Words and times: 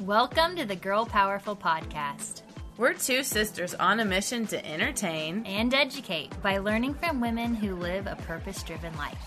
Welcome 0.00 0.56
to 0.56 0.64
the 0.64 0.76
Girl 0.76 1.04
Powerful 1.04 1.54
Podcast 1.54 2.42
We're 2.78 2.94
two 2.94 3.22
sisters 3.22 3.74
on 3.74 4.00
a 4.00 4.04
mission 4.04 4.46
to 4.48 4.66
entertain. 4.66 5.44
and 5.44 5.72
educate 5.74 6.40
by 6.42 6.58
learning 6.58 6.94
from 6.94 7.20
women 7.20 7.54
who 7.54 7.74
live 7.76 8.06
a 8.06 8.16
purpose 8.16 8.62
driven 8.62 8.96
life. 8.96 9.18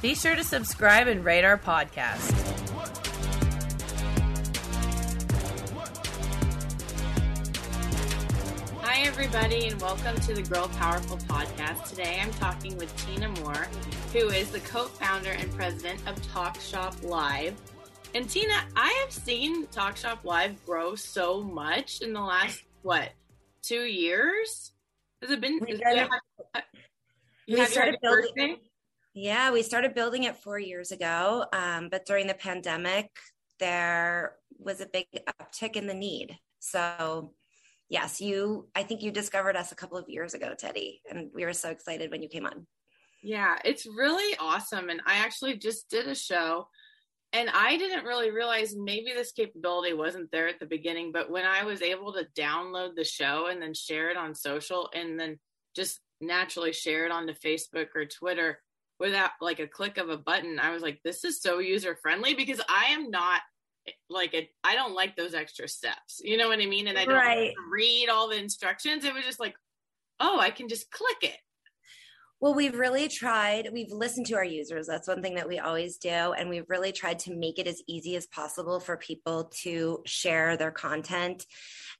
Be 0.00 0.14
sure 0.14 0.36
to 0.36 0.44
subscribe 0.44 1.08
and 1.08 1.24
rate 1.24 1.44
our 1.44 1.58
podcast. 1.58 2.34
Hi, 8.82 9.00
everybody, 9.02 9.66
and 9.68 9.80
welcome 9.80 10.18
to 10.20 10.34
the 10.34 10.42
Girl 10.42 10.68
Powerful 10.78 11.18
podcast. 11.18 11.88
Today 11.90 12.18
I'm 12.22 12.30
talking 12.32 12.76
with 12.78 12.94
Tina 13.06 13.28
Moore, 13.40 13.66
who 14.12 14.28
is 14.30 14.50
the 14.50 14.60
co 14.60 14.84
founder 14.84 15.30
and 15.30 15.52
president 15.54 16.00
of 16.06 16.20
Talk 16.28 16.60
Shop 16.60 16.94
Live. 17.02 17.54
And 18.14 18.28
Tina, 18.28 18.54
I 18.74 18.90
have 19.04 19.12
seen 19.12 19.66
Talk 19.66 19.96
Shop 19.96 20.24
Live 20.24 20.64
grow 20.64 20.94
so 20.94 21.42
much 21.42 22.00
in 22.00 22.12
the 22.12 22.20
last, 22.20 22.62
what, 22.82 23.10
two 23.62 23.82
years? 23.82 24.72
Has 25.20 25.30
it 25.30 25.40
been? 25.40 25.60
We 25.60 25.76
started- 25.76 26.08
have- 26.54 26.64
we 27.46 27.64
started 27.66 27.98
building-? 28.02 28.60
Yeah, 29.12 29.50
we 29.50 29.62
started 29.62 29.94
building 29.94 30.24
it 30.24 30.36
four 30.36 30.58
years 30.58 30.90
ago, 30.90 31.44
um, 31.52 31.88
but 31.90 32.06
during 32.06 32.26
the 32.26 32.34
pandemic, 32.34 33.10
there 33.58 34.36
was 34.58 34.80
a 34.80 34.86
big 34.86 35.06
uptick 35.40 35.76
in 35.76 35.86
the 35.86 35.94
need. 35.94 36.38
So, 36.60 37.34
yes, 37.88 38.20
you, 38.20 38.68
I 38.74 38.84
think 38.84 39.02
you 39.02 39.10
discovered 39.10 39.56
us 39.56 39.70
a 39.70 39.76
couple 39.76 39.98
of 39.98 40.08
years 40.08 40.34
ago, 40.34 40.54
Teddy, 40.58 41.02
and 41.10 41.30
we 41.34 41.44
were 41.44 41.52
so 41.52 41.70
excited 41.70 42.10
when 42.10 42.22
you 42.22 42.28
came 42.28 42.46
on. 42.46 42.66
Yeah, 43.22 43.58
it's 43.64 43.86
really 43.86 44.36
awesome. 44.38 44.88
And 44.88 45.02
I 45.04 45.18
actually 45.18 45.58
just 45.58 45.90
did 45.90 46.06
a 46.06 46.14
show 46.14 46.68
and 47.32 47.50
I 47.50 47.76
didn't 47.76 48.04
really 48.04 48.30
realize 48.30 48.74
maybe 48.76 49.12
this 49.12 49.32
capability 49.32 49.92
wasn't 49.92 50.30
there 50.30 50.48
at 50.48 50.58
the 50.60 50.66
beginning, 50.66 51.12
but 51.12 51.30
when 51.30 51.44
I 51.44 51.64
was 51.64 51.82
able 51.82 52.12
to 52.14 52.26
download 52.38 52.94
the 52.94 53.04
show 53.04 53.46
and 53.46 53.60
then 53.60 53.74
share 53.74 54.10
it 54.10 54.16
on 54.16 54.34
social 54.34 54.88
and 54.94 55.20
then 55.20 55.38
just 55.76 56.00
naturally 56.20 56.72
share 56.72 57.04
it 57.04 57.12
onto 57.12 57.34
Facebook 57.34 57.88
or 57.94 58.06
Twitter 58.06 58.60
without 58.98 59.30
like 59.40 59.60
a 59.60 59.66
click 59.66 59.98
of 59.98 60.08
a 60.08 60.16
button, 60.16 60.58
I 60.58 60.72
was 60.72 60.82
like, 60.82 61.00
this 61.04 61.24
is 61.24 61.40
so 61.40 61.58
user 61.58 61.98
friendly 62.00 62.34
because 62.34 62.60
I 62.68 62.92
am 62.92 63.10
not 63.10 63.42
like 64.08 64.34
a, 64.34 64.48
I 64.64 64.74
don't 64.74 64.94
like 64.94 65.14
those 65.14 65.34
extra 65.34 65.68
steps. 65.68 66.20
You 66.24 66.38
know 66.38 66.48
what 66.48 66.60
I 66.60 66.66
mean? 66.66 66.88
And 66.88 66.98
I 66.98 67.04
don't 67.04 67.14
Right. 67.14 67.52
read 67.70 68.08
all 68.08 68.28
the 68.28 68.38
instructions. 68.38 69.04
It 69.04 69.14
was 69.14 69.24
just 69.24 69.40
like, 69.40 69.54
oh, 70.18 70.40
I 70.40 70.50
can 70.50 70.68
just 70.68 70.90
click 70.90 71.18
it. 71.22 71.38
Well, 72.40 72.54
we've 72.54 72.78
really 72.78 73.08
tried, 73.08 73.70
we've 73.72 73.90
listened 73.90 74.26
to 74.26 74.36
our 74.36 74.44
users. 74.44 74.86
That's 74.86 75.08
one 75.08 75.22
thing 75.22 75.34
that 75.34 75.48
we 75.48 75.58
always 75.58 75.96
do. 75.96 76.08
And 76.08 76.48
we've 76.48 76.68
really 76.68 76.92
tried 76.92 77.18
to 77.20 77.34
make 77.34 77.58
it 77.58 77.66
as 77.66 77.82
easy 77.88 78.14
as 78.14 78.28
possible 78.28 78.78
for 78.78 78.96
people 78.96 79.50
to 79.62 80.02
share 80.06 80.56
their 80.56 80.70
content 80.70 81.44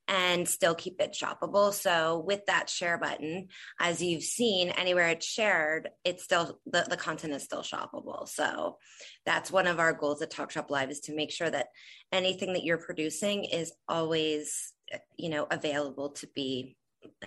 and 0.06 0.48
still 0.48 0.76
keep 0.76 1.00
it 1.00 1.12
shoppable. 1.20 1.72
So, 1.72 2.22
with 2.24 2.46
that 2.46 2.70
share 2.70 2.98
button, 2.98 3.48
as 3.80 4.00
you've 4.00 4.22
seen, 4.22 4.68
anywhere 4.70 5.08
it's 5.08 5.26
shared, 5.26 5.88
it's 6.04 6.22
still 6.22 6.60
the, 6.66 6.86
the 6.88 6.96
content 6.96 7.34
is 7.34 7.42
still 7.42 7.62
shoppable. 7.62 8.28
So, 8.28 8.78
that's 9.26 9.50
one 9.50 9.66
of 9.66 9.80
our 9.80 9.92
goals 9.92 10.22
at 10.22 10.30
Talk 10.30 10.52
Shop 10.52 10.70
Live 10.70 10.90
is 10.90 11.00
to 11.00 11.16
make 11.16 11.32
sure 11.32 11.50
that 11.50 11.66
anything 12.12 12.52
that 12.52 12.64
you're 12.64 12.78
producing 12.78 13.44
is 13.44 13.72
always, 13.88 14.72
you 15.16 15.30
know, 15.30 15.48
available 15.50 16.10
to 16.10 16.28
be 16.32 16.76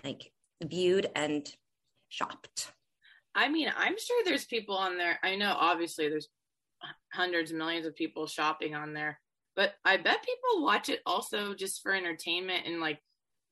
like 0.03 0.31
viewed 0.63 1.07
and 1.13 1.53
shopped. 2.09 2.71
I 3.35 3.49
mean, 3.49 3.71
I'm 3.75 3.95
sure 3.97 4.23
there's 4.23 4.45
people 4.45 4.75
on 4.75 4.97
there. 4.97 5.19
I 5.23 5.35
know 5.35 5.55
obviously 5.57 6.09
there's 6.09 6.27
hundreds, 7.13 7.53
millions 7.53 7.85
of 7.85 7.95
people 7.95 8.27
shopping 8.27 8.75
on 8.75 8.93
there, 8.93 9.19
but 9.55 9.73
I 9.85 9.97
bet 9.97 10.25
people 10.25 10.63
watch 10.63 10.89
it 10.89 11.01
also 11.05 11.53
just 11.53 11.81
for 11.81 11.93
entertainment 11.93 12.65
and 12.65 12.81
like 12.81 12.99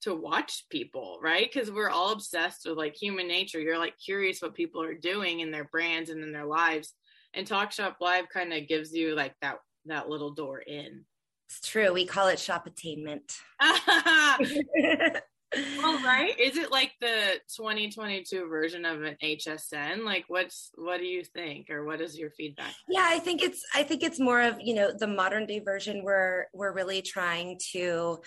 to 0.01 0.15
watch 0.15 0.65
people, 0.69 1.19
right? 1.21 1.49
Because 1.51 1.71
we're 1.71 1.89
all 1.89 2.11
obsessed 2.11 2.65
with 2.65 2.77
like 2.77 2.95
human 2.95 3.27
nature. 3.27 3.59
You're 3.59 3.77
like 3.77 3.95
curious 4.03 4.41
what 4.41 4.55
people 4.55 4.81
are 4.81 4.93
doing 4.93 5.41
in 5.41 5.51
their 5.51 5.65
brands 5.65 6.09
and 6.09 6.23
in 6.23 6.31
their 6.31 6.45
lives. 6.45 6.93
And 7.33 7.45
Talk 7.45 7.71
Shop 7.71 7.97
Live 7.99 8.29
kind 8.29 8.53
of 8.53 8.67
gives 8.67 8.93
you 8.93 9.15
like 9.15 9.35
that 9.41 9.57
that 9.85 10.09
little 10.09 10.31
door 10.31 10.59
in. 10.59 11.05
It's 11.47 11.67
true. 11.67 11.93
We 11.93 12.05
call 12.05 12.27
it 12.27 12.39
shop 12.39 12.67
attainment. 12.67 13.37
All 15.83 15.97
right. 16.03 16.39
Is 16.39 16.57
it 16.57 16.71
like 16.71 16.91
the 17.01 17.39
2022 17.57 18.47
version 18.47 18.85
of 18.85 19.01
an 19.01 19.15
HSN? 19.23 20.03
Like 20.05 20.25
what's 20.27 20.69
what 20.75 20.99
do 20.99 21.05
you 21.05 21.23
think 21.23 21.69
or 21.71 21.85
what 21.85 22.01
is 22.01 22.17
your 22.17 22.29
feedback? 22.29 22.73
yeah, 22.87 23.05
I 23.09 23.17
think 23.19 23.41
it's 23.41 23.65
I 23.73 23.81
think 23.83 24.03
it's 24.03 24.19
more 24.19 24.41
of, 24.41 24.57
you 24.61 24.75
know, 24.75 24.91
the 24.95 25.07
modern 25.07 25.47
day 25.47 25.59
version 25.59 26.03
where 26.03 26.49
we're 26.53 26.73
really 26.73 27.01
trying 27.01 27.59
to 27.71 28.19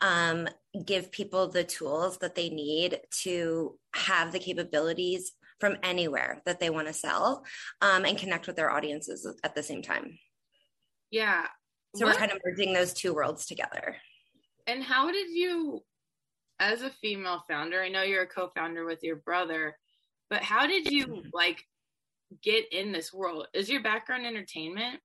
um 0.00 0.48
give 0.84 1.10
people 1.10 1.48
the 1.48 1.64
tools 1.64 2.18
that 2.18 2.36
they 2.36 2.48
need 2.48 3.00
to 3.22 3.76
have 3.94 4.30
the 4.30 4.38
capabilities 4.38 5.32
from 5.58 5.76
anywhere 5.82 6.40
that 6.46 6.60
they 6.60 6.70
want 6.70 6.86
to 6.86 6.92
sell 6.92 7.44
um, 7.80 8.04
and 8.04 8.16
connect 8.16 8.46
with 8.46 8.54
their 8.54 8.70
audiences 8.70 9.26
at 9.42 9.56
the 9.56 9.62
same 9.64 9.82
time. 9.82 10.16
Yeah. 11.10 11.46
So 11.96 12.06
What- 12.06 12.14
we're 12.14 12.20
kind 12.20 12.30
of 12.30 12.38
merging 12.44 12.72
those 12.72 12.92
two 12.92 13.12
worlds 13.14 13.46
together. 13.46 13.96
and 14.68 14.84
how 14.84 15.10
did 15.10 15.30
you 15.30 15.82
as 16.60 16.82
a 16.82 16.90
female 16.90 17.44
founder, 17.48 17.82
I 17.82 17.88
know 17.88 18.02
you're 18.02 18.22
a 18.22 18.26
co-founder 18.26 18.84
with 18.84 19.02
your 19.02 19.16
brother, 19.16 19.76
but 20.30 20.42
how 20.42 20.66
did 20.66 20.90
you 20.90 21.22
like 21.32 21.64
get 22.42 22.72
in 22.72 22.92
this 22.92 23.12
world? 23.12 23.46
Is 23.54 23.68
your 23.68 23.82
background 23.82 24.26
entertainment? 24.26 25.00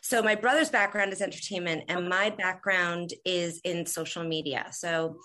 So 0.00 0.22
my 0.22 0.34
brother's 0.34 0.70
background 0.70 1.12
is 1.12 1.20
entertainment, 1.20 1.84
and 1.88 2.08
my 2.08 2.30
background 2.30 3.12
is 3.24 3.60
in 3.64 3.84
social 3.84 4.24
media. 4.24 4.66
So 4.70 5.18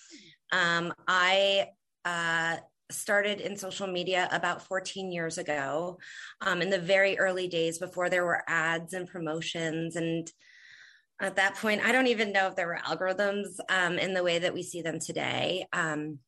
um, 0.51 0.93
I 1.07 1.67
uh, 2.03 2.57
started 2.91 3.41
in 3.41 3.55
social 3.55 3.87
media 3.87 4.27
about 4.31 4.61
14 4.61 5.11
years 5.11 5.37
ago, 5.37 5.97
um, 6.41 6.61
in 6.61 6.69
the 6.69 6.79
very 6.79 7.17
early 7.17 7.47
days 7.47 7.77
before 7.77 8.09
there 8.09 8.25
were 8.25 8.43
ads 8.47 8.93
and 8.93 9.07
promotions. 9.07 9.95
And 9.95 10.29
at 11.19 11.37
that 11.37 11.55
point, 11.55 11.81
I 11.83 11.91
don't 11.91 12.07
even 12.07 12.31
know 12.31 12.47
if 12.47 12.55
there 12.55 12.67
were 12.67 12.79
algorithms 12.85 13.59
um, 13.69 13.97
in 13.97 14.13
the 14.13 14.23
way 14.23 14.39
that 14.39 14.53
we 14.53 14.63
see 14.63 14.81
them 14.81 14.99
today. 14.99 15.65
Um, 15.73 16.19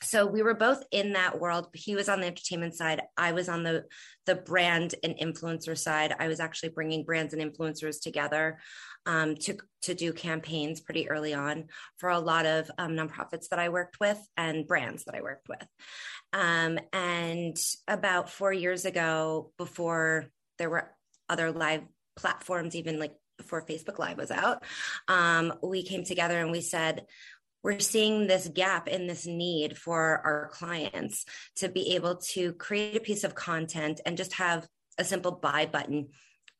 so 0.00 0.26
we 0.26 0.42
were 0.42 0.54
both 0.54 0.84
in 0.92 1.14
that 1.14 1.40
world. 1.40 1.68
He 1.74 1.96
was 1.96 2.08
on 2.08 2.20
the 2.20 2.28
entertainment 2.28 2.74
side. 2.74 3.02
I 3.16 3.32
was 3.32 3.48
on 3.48 3.64
the 3.64 3.84
the 4.26 4.36
brand 4.36 4.94
and 5.02 5.16
influencer 5.18 5.76
side. 5.76 6.14
I 6.18 6.28
was 6.28 6.38
actually 6.38 6.68
bringing 6.68 7.04
brands 7.04 7.34
and 7.34 7.42
influencers 7.42 8.00
together 8.00 8.58
um, 9.06 9.34
to 9.36 9.58
to 9.82 9.94
do 9.94 10.12
campaigns 10.12 10.80
pretty 10.80 11.10
early 11.10 11.34
on 11.34 11.64
for 11.98 12.10
a 12.10 12.18
lot 12.18 12.46
of 12.46 12.70
um, 12.78 12.92
nonprofits 12.92 13.48
that 13.48 13.58
i 13.58 13.68
worked 13.70 13.98
with 14.00 14.18
and 14.36 14.66
brands 14.66 15.04
that 15.04 15.14
i 15.14 15.22
worked 15.22 15.48
with. 15.48 15.66
Um, 16.32 16.78
and 16.92 17.56
about 17.88 18.30
four 18.30 18.52
years 18.52 18.84
ago 18.84 19.52
before 19.56 20.26
there 20.58 20.70
were 20.70 20.90
other 21.28 21.50
live 21.50 21.82
platforms 22.16 22.76
even 22.76 22.98
like 22.98 23.14
before 23.38 23.64
facebook 23.64 23.98
live 23.98 24.18
was 24.18 24.30
out 24.30 24.62
um, 25.08 25.54
we 25.62 25.82
came 25.82 26.04
together 26.04 26.38
and 26.38 26.50
we 26.50 26.60
said 26.60 27.06
we're 27.62 27.80
seeing 27.80 28.26
this 28.26 28.48
gap 28.48 28.88
in 28.88 29.06
this 29.06 29.26
need 29.26 29.76
for 29.76 30.20
our 30.24 30.48
clients 30.52 31.24
to 31.56 31.68
be 31.68 31.94
able 31.96 32.16
to 32.16 32.52
create 32.52 32.96
a 32.96 33.00
piece 33.00 33.24
of 33.24 33.34
content 33.34 34.00
and 34.06 34.16
just 34.16 34.34
have 34.34 34.66
a 34.96 35.04
simple 35.04 35.32
buy 35.32 35.66
button 35.66 36.08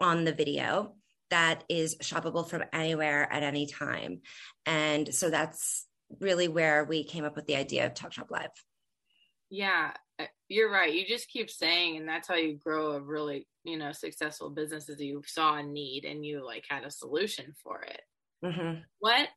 on 0.01 0.25
the 0.25 0.33
video 0.33 0.95
that 1.31 1.65
is 1.69 1.97
shoppable 1.99 2.49
from 2.49 2.65
anywhere 2.73 3.31
at 3.31 3.43
any 3.43 3.67
time. 3.67 4.23
And 4.65 5.15
so 5.15 5.31
that's 5.31 5.87
really 6.21 6.49
where 6.49 6.85
we 6.85 7.05
came 7.05 7.25
up 7.25 7.37
with 7.37 7.47
the 7.47 7.57
idea 7.57 7.87
of 7.87 7.95
Talk 7.95 8.13
Shop 8.13 8.31
Live. 8.31 8.51
Yeah, 9.51 9.93
uh, 10.19 10.27
you're 10.49 10.71
right. 10.71 10.93
You 10.93 11.07
just 11.07 11.29
keep 11.29 11.51
saying, 11.51 11.97
and 11.97 12.09
that's 12.09 12.29
how 12.29 12.35
you 12.35 12.59
grow 12.59 12.93
a 12.93 13.01
really, 13.01 13.47
you 13.65 13.79
know, 13.79 13.93
successful 13.93 14.51
business 14.51 14.89
is 14.89 15.01
you 15.01 15.23
saw 15.27 15.57
a 15.57 15.63
need 15.63 16.05
and 16.05 16.25
you 16.25 16.45
like 16.45 16.65
had 16.69 16.85
a 16.85 16.91
solution 16.91 17.55
for 17.63 17.83
it. 17.83 18.01
Mm-hmm. 18.45 18.81
What 18.99 19.29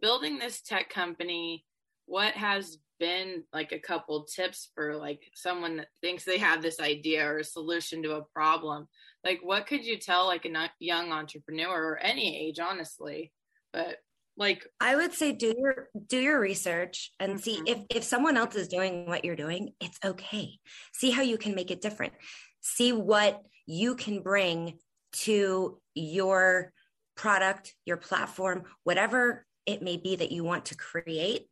building 0.00 0.38
this 0.38 0.62
tech 0.62 0.88
company, 0.88 1.64
what 2.06 2.34
has 2.34 2.78
been 2.98 3.44
like 3.52 3.72
a 3.72 3.78
couple 3.78 4.24
tips 4.24 4.70
for 4.74 4.96
like 4.96 5.20
someone 5.34 5.76
that 5.76 5.88
thinks 6.00 6.24
they 6.24 6.38
have 6.38 6.62
this 6.62 6.80
idea 6.80 7.26
or 7.26 7.38
a 7.38 7.44
solution 7.44 8.02
to 8.02 8.16
a 8.16 8.24
problem? 8.34 8.88
Like, 9.24 9.40
what 9.42 9.66
could 9.66 9.84
you 9.84 9.98
tell 9.98 10.26
like 10.26 10.46
a 10.46 10.70
young 10.78 11.12
entrepreneur 11.12 11.92
or 11.92 11.98
any 11.98 12.46
age, 12.46 12.58
honestly? 12.58 13.32
But 13.72 13.96
like 14.36 14.66
i 14.80 14.96
would 14.96 15.12
say 15.12 15.32
do 15.32 15.54
your 15.56 15.88
do 16.08 16.18
your 16.18 16.40
research 16.40 17.12
and 17.20 17.32
mm-hmm. 17.32 17.40
see 17.40 17.60
if 17.66 17.78
if 17.90 18.04
someone 18.04 18.36
else 18.36 18.54
is 18.54 18.68
doing 18.68 19.06
what 19.06 19.24
you're 19.24 19.36
doing 19.36 19.70
it's 19.80 19.98
okay 20.04 20.58
see 20.92 21.10
how 21.10 21.22
you 21.22 21.38
can 21.38 21.54
make 21.54 21.70
it 21.70 21.80
different 21.80 22.12
see 22.60 22.92
what 22.92 23.42
you 23.66 23.94
can 23.94 24.22
bring 24.22 24.78
to 25.12 25.80
your 25.94 26.72
product 27.16 27.74
your 27.84 27.96
platform 27.96 28.64
whatever 28.82 29.46
it 29.66 29.82
may 29.82 29.96
be 29.96 30.16
that 30.16 30.32
you 30.32 30.42
want 30.42 30.66
to 30.66 30.76
create 30.76 31.46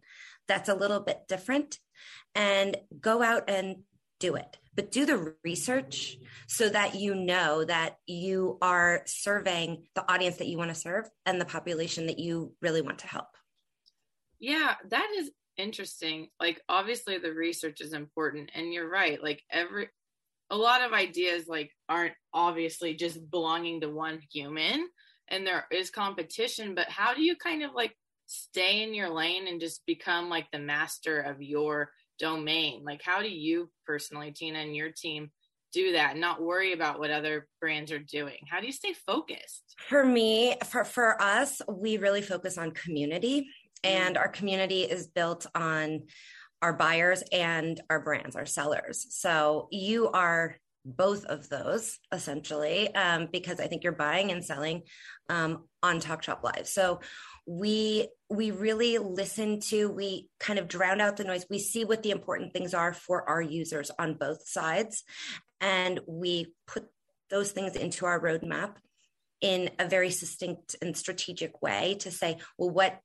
that's 0.49 0.69
a 0.69 0.75
little 0.75 1.01
bit 1.01 1.21
different 1.29 1.79
and 2.35 2.77
go 3.01 3.23
out 3.23 3.49
and 3.49 3.77
do 4.23 4.37
it 4.37 4.57
but 4.75 4.91
do 4.91 5.05
the 5.05 5.35
research 5.45 6.17
so 6.47 6.69
that 6.69 6.95
you 6.95 7.15
know 7.15 7.65
that 7.65 7.97
you 8.07 8.59
are 8.63 9.03
serving 9.07 9.85
the 9.95 10.11
audience 10.11 10.37
that 10.37 10.49
you 10.49 10.57
want 10.57 10.71
to 10.71 10.75
serve 10.75 11.09
and 11.27 11.41
the 11.41 11.45
population 11.45 12.07
that 12.07 12.19
you 12.19 12.55
really 12.63 12.81
want 12.81 13.01
to 13.01 13.07
help. 13.07 13.29
Yeah 14.39 14.75
that 14.91 15.09
is 15.19 15.31
interesting. 15.57 16.29
Like 16.41 16.61
obviously 16.69 17.19
the 17.19 17.33
research 17.33 17.81
is 17.81 17.93
important 17.93 18.51
and 18.55 18.73
you're 18.73 18.89
right 18.89 19.23
like 19.23 19.43
every 19.51 19.89
a 20.51 20.57
lot 20.57 20.83
of 20.83 20.93
ideas 20.93 21.49
like 21.49 21.71
aren't 21.89 22.15
obviously 22.33 22.95
just 22.95 23.31
belonging 23.31 23.81
to 23.81 23.89
one 23.89 24.21
human 24.31 24.87
and 25.29 25.47
there 25.47 25.67
is 25.71 25.91
competition 25.91 26.75
but 26.75 26.89
how 26.91 27.15
do 27.15 27.23
you 27.23 27.37
kind 27.37 27.63
of 27.63 27.71
like 27.75 27.97
stay 28.27 28.83
in 28.83 28.95
your 28.95 29.09
lane 29.09 29.47
and 29.49 29.61
just 29.61 29.85
become 29.87 30.29
like 30.29 30.47
the 30.53 30.59
master 30.59 31.21
of 31.21 31.43
your 31.43 31.91
domain. 32.19 32.83
Like 32.85 33.03
how 33.03 33.23
do 33.23 33.29
you 33.29 33.71
personally 33.87 34.33
tina 34.33 34.61
and 34.61 34.77
your 34.77 34.91
team 34.91 35.31
do 35.73 35.93
that 35.93 36.13
and 36.13 36.21
not 36.21 36.43
worry 36.43 36.73
about 36.73 36.99
what 36.99 37.11
other 37.11 37.47
brands 37.61 37.91
are 37.93 37.99
doing? 37.99 38.39
How 38.49 38.61
do 38.61 38.67
you 38.67 38.73
stay 38.73 38.93
focused? 38.93 39.75
For 39.89 40.05
me 40.05 40.57
for 40.67 40.85
for 40.85 41.21
us 41.21 41.61
we 41.69 41.97
really 41.97 42.23
focus 42.23 42.59
on 42.59 42.73
community 42.73 43.49
and 43.85 44.17
our 44.17 44.29
community 44.29 44.83
is 44.83 45.09
built 45.09 45.47
on 45.55 46.03
our 46.61 46.73
buyers 46.73 47.25
and 47.33 47.81
our 47.91 48.01
brands 48.01 48.37
our 48.37 48.47
sellers. 48.47 49.07
So 49.11 49.69
you 49.71 50.09
are 50.11 50.57
both 50.85 51.25
of 51.27 51.49
those 51.49 51.99
essentially 52.13 52.93
um, 52.97 53.29
because 53.31 53.61
i 53.61 53.69
think 53.69 53.85
you're 53.85 53.93
buying 53.93 54.33
and 54.33 54.45
selling 54.45 54.83
um, 55.29 55.65
on 55.83 56.01
talk 56.01 56.23
shop 56.23 56.43
live. 56.45 56.67
So 56.69 57.01
we 57.47 58.09
we 58.31 58.51
really 58.51 58.99
listen 58.99 59.61
to 59.61 59.91
we 59.91 60.29
kind 60.41 60.59
of 60.59 60.69
drown 60.69 61.01
out 61.01 61.17
the 61.17 61.25
noise. 61.25 61.45
We 61.51 61.59
see 61.59 61.85
what 61.85 62.03
the 62.03 62.11
important 62.11 62.53
things 62.53 62.73
are 62.73 62.95
for 62.95 63.29
our 63.29 63.43
users 63.43 63.91
on 63.99 64.15
both 64.15 64.49
sides. 64.49 65.05
And 65.61 66.01
we 66.07 66.55
put 66.67 66.87
those 67.31 67.53
things 67.53 67.77
into 67.77 68.07
our 68.07 68.21
roadmap 68.21 68.77
in 69.41 69.71
a 69.79 69.89
very 69.89 70.11
succinct 70.11 70.77
and 70.81 70.97
strategic 70.97 71.61
way 71.63 71.97
to 72.01 72.11
say 72.11 72.39
well 72.59 72.71
what 72.71 73.01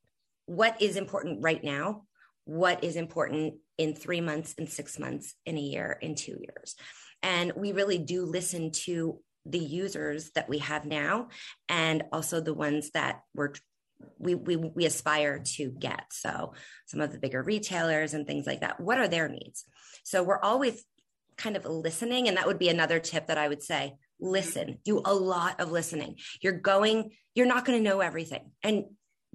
what 0.46 0.80
is 0.80 0.96
important 0.96 1.42
right 1.42 1.62
now? 1.62 2.04
What 2.44 2.82
is 2.82 2.96
important 2.96 3.56
in 3.76 3.94
3 3.94 4.22
months 4.22 4.54
in 4.54 4.66
6 4.66 4.98
months 4.98 5.34
in 5.44 5.58
a 5.58 5.60
year 5.60 5.98
in 6.00 6.14
2 6.14 6.38
years? 6.40 6.74
And 7.22 7.52
we 7.54 7.72
really 7.72 7.98
do 7.98 8.24
listen 8.24 8.70
to 8.86 9.20
the 9.44 9.58
users 9.58 10.30
that 10.30 10.48
we 10.48 10.58
have 10.58 10.84
now 10.84 11.28
and 11.68 12.04
also 12.12 12.40
the 12.40 12.54
ones 12.54 12.90
that 12.92 13.20
we're 13.34 13.52
we, 14.18 14.34
we 14.34 14.56
we 14.56 14.86
aspire 14.86 15.40
to 15.56 15.70
get. 15.70 16.04
So 16.10 16.54
some 16.86 17.00
of 17.00 17.12
the 17.12 17.18
bigger 17.18 17.42
retailers 17.42 18.14
and 18.14 18.26
things 18.26 18.46
like 18.46 18.60
that 18.60 18.80
what 18.80 18.98
are 18.98 19.08
their 19.08 19.28
needs? 19.28 19.64
So 20.04 20.22
we're 20.22 20.40
always 20.40 20.84
kind 21.36 21.56
of 21.56 21.64
listening 21.64 22.28
and 22.28 22.36
that 22.36 22.46
would 22.46 22.58
be 22.58 22.68
another 22.68 22.98
tip 22.98 23.28
that 23.28 23.38
i 23.38 23.46
would 23.46 23.62
say 23.62 23.94
listen 24.20 24.78
do 24.84 25.00
a 25.04 25.14
lot 25.14 25.60
of 25.60 25.70
listening. 25.70 26.16
You're 26.40 26.58
going 26.58 27.10
you're 27.34 27.46
not 27.46 27.64
going 27.64 27.82
to 27.82 27.88
know 27.88 28.00
everything. 28.00 28.50
And 28.62 28.84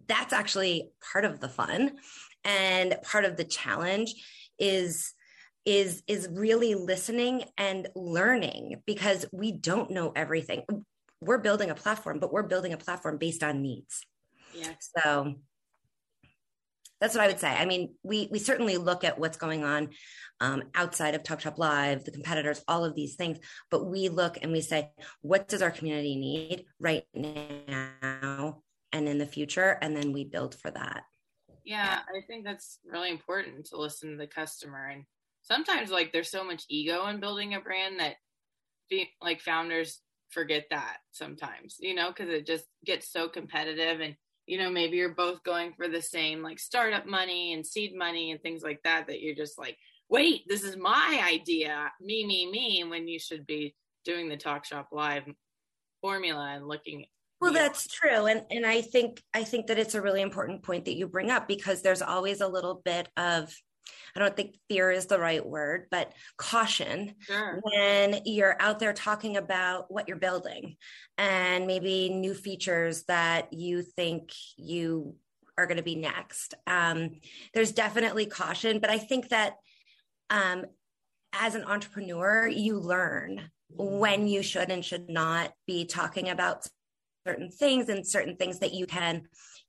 that's 0.08 0.34
actually 0.34 0.92
part 1.14 1.24
of 1.24 1.40
the 1.40 1.48
fun. 1.48 1.92
And 2.44 2.98
part 3.04 3.24
of 3.26 3.38
the 3.38 3.46
challenge 3.46 4.14
is 4.60 5.14
is 5.66 6.04
is 6.08 6.28
really 6.30 6.76
listening 6.76 7.46
and 7.58 7.88
learning 7.96 8.82
because 8.86 9.26
we 9.32 9.54
don't 9.54 9.92
know 9.92 10.12
everything. 10.16 10.64
We're 11.22 11.38
building 11.38 11.70
a 11.70 11.76
platform 11.76 12.20
but 12.20 12.34
we're 12.34 12.44
building 12.44 12.74
a 12.74 12.78
platform 12.78 13.18
based 13.18 13.44
on 13.44 13.62
needs 13.62 14.06
yeah. 14.56 14.74
So 14.98 15.36
that's 17.00 17.16
what 17.16 17.24
I 17.24 17.28
would 17.28 17.40
say. 17.40 17.50
I 17.50 17.66
mean, 17.66 17.96
we 18.04 18.30
we 18.32 18.40
certainly 18.40 18.78
look 18.78 19.04
at 19.04 19.20
what's 19.20 19.38
going 19.38 19.64
on 19.64 19.90
um, 20.40 20.64
outside 20.76 21.16
of 21.16 21.24
Talk 21.24 21.42
Shop 21.42 21.58
Live, 21.58 22.06
the 22.06 22.12
competitors, 22.12 22.64
all 22.68 22.86
of 22.86 22.96
these 22.96 23.16
things, 23.16 23.40
but 23.70 23.86
we 23.86 24.10
look 24.10 24.38
and 24.42 24.52
we 24.52 24.62
say, 24.62 24.92
what 25.22 25.48
does 25.48 25.62
our 25.62 25.72
community 25.72 26.16
need 26.16 26.66
right 26.80 27.06
now 27.14 28.62
and 28.92 29.08
in 29.08 29.18
the 29.18 29.26
future, 29.26 29.78
and 29.82 29.96
then 29.96 30.14
we 30.14 30.24
build 30.24 30.56
for 30.56 30.72
that. 30.72 31.04
Yeah, 31.66 32.00
I 32.08 32.22
think 32.28 32.46
that's 32.46 32.80
really 32.86 33.10
important 33.10 33.66
to 33.68 33.78
listen 33.78 34.12
to 34.12 34.18
the 34.18 34.28
customer, 34.28 34.88
and 34.88 35.04
sometimes 35.42 35.90
like 35.92 36.14
there's 36.14 36.32
so 36.32 36.44
much 36.44 36.64
ego 36.70 37.08
in 37.08 37.20
building 37.20 37.54
a 37.54 37.60
brand 37.60 38.00
that 38.00 38.16
be, 38.90 39.10
like 39.22 39.42
founders 39.42 40.00
forget 40.30 40.66
that 40.72 40.98
sometimes, 41.12 41.78
you 41.80 41.96
know, 41.96 42.10
because 42.10 42.30
it 42.30 42.46
just 42.46 42.66
gets 42.86 43.12
so 43.12 43.30
competitive 43.30 44.00
and 44.00 44.16
you 44.46 44.58
know 44.58 44.70
maybe 44.70 44.98
you're 44.98 45.16
both 45.16 45.44
going 45.44 45.74
for 45.74 45.88
the 45.88 46.02
same 46.02 46.42
like 46.42 46.60
startup 46.60 47.06
money 47.06 47.54
and 47.54 47.66
seed 47.66 47.96
money 47.96 48.32
and 48.32 48.42
things 48.42 48.62
like 48.64 48.82
that 48.84 49.08
that 49.08 49.22
you're 49.22 49.36
just 49.36 49.58
like 49.58 49.78
wait 50.10 50.44
this 50.48 50.64
is 50.64 50.78
my 50.78 51.22
idea. 51.28 51.92
Me 52.00 52.26
me 52.26 52.50
me 52.50 52.84
when 52.84 53.08
you 53.08 53.20
should 53.20 53.46
be 53.48 53.76
doing 54.06 54.30
the 54.30 54.38
talk 54.38 54.66
shop 54.66 54.90
live 54.92 55.24
formula 56.02 56.54
and 56.56 56.68
looking 56.68 57.06
well 57.40 57.54
that's 57.54 57.88
true 57.88 58.26
and 58.26 58.44
and 58.52 58.66
i 58.66 58.82
think 58.82 59.24
i 59.34 59.42
think 59.44 59.68
that 59.68 59.80
it's 59.80 59.96
a 59.96 60.02
really 60.02 60.22
important 60.22 60.62
point 60.62 60.84
that 60.84 60.96
you 60.96 61.08
bring 61.08 61.32
up 61.32 61.48
because 61.48 61.82
there's 61.82 62.02
always 62.02 62.42
a 62.42 62.48
little 62.48 62.82
bit 62.84 63.08
of 63.16 63.56
I 64.16 64.20
don't 64.20 64.36
think 64.36 64.56
fear 64.70 64.92
is 64.92 65.08
the 65.08 65.20
right 65.20 65.46
word, 65.46 65.88
but 65.90 66.14
caution 66.38 67.16
sure. 67.22 67.62
when 67.64 68.22
you're 68.26 68.56
out 68.60 68.80
there 68.80 68.94
talking 68.94 69.38
about 69.38 69.92
what 69.92 70.08
you're 70.08 70.18
building 70.18 70.76
and 71.18 71.66
maybe 71.66 72.10
new 72.10 72.34
features 72.34 73.04
that 73.08 73.54
you 73.54 73.82
think 73.82 74.32
you 74.56 75.16
are 75.58 75.68
going 75.68 75.78
to 75.78 75.84
be 75.84 75.96
next. 75.96 76.54
Um, 76.68 77.20
there's 77.54 77.72
definitely 77.72 78.26
caution, 78.26 78.80
but 78.80 78.90
I 78.90 78.98
think 78.98 79.30
that 79.30 79.56
um, 80.30 80.66
as 81.34 81.56
an 81.56 81.64
entrepreneur, 81.64 82.48
you 82.48 82.80
learn 82.80 83.50
when 83.70 84.28
you 84.28 84.44
should 84.44 84.70
and 84.70 84.86
should 84.86 85.10
not 85.10 85.52
be 85.66 85.86
talking 85.86 86.30
about 86.30 86.68
certain 87.26 87.50
things 87.50 87.90
and 87.90 88.06
certain 88.06 88.36
things 88.36 88.60
that 88.60 88.74
you 88.74 88.86
can 88.86 89.24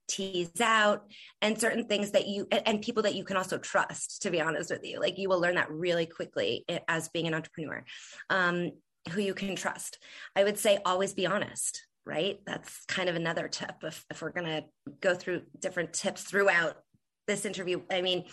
tease 0.08 0.61
out 0.61 1.04
and 1.40 1.58
certain 1.58 1.87
things 1.87 2.11
that 2.12 2.26
you 2.26 2.46
and 2.50 2.82
people 2.82 3.02
that 3.02 3.14
you 3.14 3.25
can 3.25 3.37
also 3.37 3.58
trust 3.58 4.23
to 4.23 4.30
be 4.30 4.40
honest 4.40 4.70
with 4.70 4.84
you. 4.84 5.00
Like 5.00 5.18
you 5.18 5.28
will 5.28 5.40
learn 5.40 5.54
that 5.56 5.70
really 5.70 6.06
quickly 6.06 6.64
as 6.88 7.08
being 7.08 7.26
an 7.26 7.34
entrepreneur 7.34 7.84
um, 8.30 8.70
who 9.11 9.20
you 9.20 9.34
can 9.34 9.56
trust. 9.56 9.99
I 10.37 10.44
would 10.44 10.58
say 10.58 10.78
always 10.84 11.14
be 11.14 11.26
honest 11.26 11.87
right? 12.06 12.40
That's 12.44 12.84
kind 12.84 13.08
of 13.08 13.16
another 13.16 13.49
tip 13.49 13.76
if, 13.82 14.04
if 14.11 14.20
we're 14.20 14.28
going 14.28 14.44
to 14.44 14.64
go 15.00 15.14
through 15.14 15.40
different 15.58 15.94
tips 15.94 16.20
throughout 16.23 16.76
this 17.26 17.46
interview. 17.46 17.80
I 17.90 18.02
mean 18.02 18.25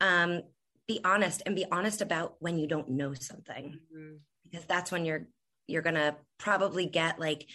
um, 0.00 0.40
be 0.88 1.00
honest 1.04 1.42
and 1.46 1.54
be 1.54 1.64
honest 1.70 2.02
about 2.02 2.34
when 2.40 2.58
you 2.58 2.66
don't 2.66 2.90
know 2.90 3.14
something. 3.14 3.78
Mm-hmm. 3.96 4.16
because 4.42 4.66
that's 4.66 4.90
when 4.90 5.04
you're 5.04 5.26
you're 5.66 5.82
going 5.82 5.94
to 5.94 6.16
probably 6.38 6.86
get 6.86 7.18
like 7.18 7.46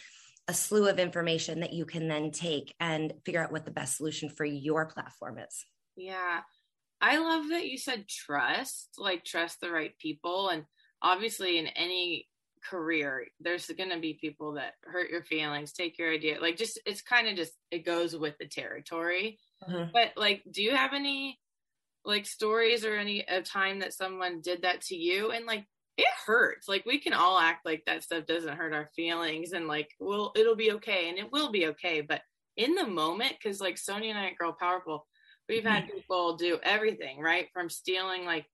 a 0.48 0.54
slew 0.54 0.88
of 0.88 1.00
information 1.00 1.60
that 1.60 1.74
you 1.74 1.86
can 1.86 2.08
then 2.08 2.32
take 2.32 2.74
and 2.80 3.14
figure 3.26 3.44
out 3.44 3.52
what 3.52 3.66
the 3.66 3.72
best 3.72 3.98
solution 3.98 4.30
for 4.30 4.46
your 4.46 4.86
platform 4.86 5.40
is. 5.40 5.66
Yeah. 5.96 6.42
I 7.02 7.18
love 7.18 7.50
that 7.50 7.68
you 7.68 7.78
said 7.78 8.08
trust, 8.08 8.96
like 8.98 9.24
trust 9.24 9.60
the 9.62 9.70
right 9.70 9.98
people. 10.00 10.50
And 10.50 10.64
obviously, 11.02 11.60
in 11.60 11.68
any 11.68 12.28
career, 12.64 13.28
there's 13.40 13.68
going 13.68 13.92
to 13.92 14.00
be 14.00 14.18
people 14.20 14.54
that 14.54 14.74
hurt 14.84 15.12
your 15.12 15.24
feelings, 15.24 15.74
take 15.74 16.00
your 16.00 16.12
idea. 16.12 16.40
Like, 16.42 16.58
just 16.58 16.80
it's 16.86 17.02
kind 17.02 17.28
of 17.28 17.36
just, 17.36 17.54
it 17.70 17.86
goes 17.86 18.16
with 18.16 18.36
the 18.40 18.48
territory. 18.48 19.38
Mm-hmm. 19.70 19.92
But, 19.94 20.14
like, 20.16 20.44
do 20.50 20.64
you 20.64 20.76
have 20.76 20.94
any 20.94 21.40
like 22.06 22.26
stories 22.26 22.86
or 22.86 22.96
any 22.96 23.20
a 23.28 23.42
time 23.42 23.80
that 23.80 23.94
someone 23.94 24.42
did 24.42 24.62
that 24.62 24.82
to 24.84 24.96
you? 24.96 25.32
And, 25.32 25.46
like, 25.46 25.66
it 25.98 26.08
hurts. 26.26 26.68
Like 26.68 26.86
we 26.86 27.00
can 27.00 27.14
all 27.14 27.40
act 27.40 27.66
like 27.66 27.84
that 27.86 28.04
stuff 28.04 28.26
doesn't 28.26 28.58
hurt 28.58 28.74
our 28.74 28.90
feelings 28.96 29.52
and 29.54 29.68
like, 29.68 29.90
well, 30.00 30.32
it'll 30.36 30.56
be 30.56 30.74
okay 30.74 31.10
and 31.10 31.18
it 31.18 31.32
will 31.32 31.52
be 31.52 31.68
okay. 31.68 32.02
But 32.02 32.22
in 32.56 32.76
the 32.76 32.88
moment, 32.88 33.34
because 33.42 33.60
like 33.60 33.78
Sonia 33.78 34.12
and 34.12 34.20
I 34.20 34.28
at 34.28 34.38
Girl 34.38 34.56
Powerful, 34.58 35.08
we've 35.50 35.64
had 35.64 35.86
mm-hmm. 35.86 35.98
people 35.98 36.36
do 36.38 36.60
everything, 36.64 37.20
right? 37.20 37.48
From 37.54 37.70
stealing 37.70 38.26
like 38.26 38.46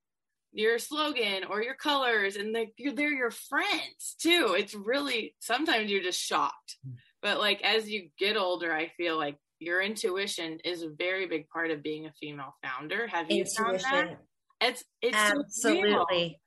your 0.53 0.77
slogan 0.77 1.43
or 1.49 1.63
your 1.63 1.73
colors 1.73 2.35
and 2.35 2.53
like 2.53 2.73
you're 2.77 2.93
they're 2.93 3.11
your 3.11 3.31
friends 3.31 4.15
too. 4.19 4.55
It's 4.57 4.73
really 4.73 5.35
sometimes 5.39 5.89
you're 5.89 6.03
just 6.03 6.21
shocked. 6.21 6.77
Mm. 6.87 6.93
But 7.21 7.39
like 7.39 7.61
as 7.63 7.89
you 7.89 8.09
get 8.17 8.37
older, 8.37 8.73
I 8.73 8.91
feel 8.95 9.17
like 9.17 9.37
your 9.59 9.81
intuition 9.81 10.59
is 10.63 10.83
a 10.83 10.89
very 10.89 11.25
big 11.27 11.49
part 11.49 11.71
of 11.71 11.83
being 11.83 12.05
a 12.05 12.13
female 12.19 12.55
founder. 12.63 13.07
Have 13.07 13.31
you 13.31 13.43
intuition. 13.43 13.59
found 13.59 13.79
that? 13.79 14.19
It's 14.61 14.83
it's 15.01 15.17
absolutely 15.17 16.39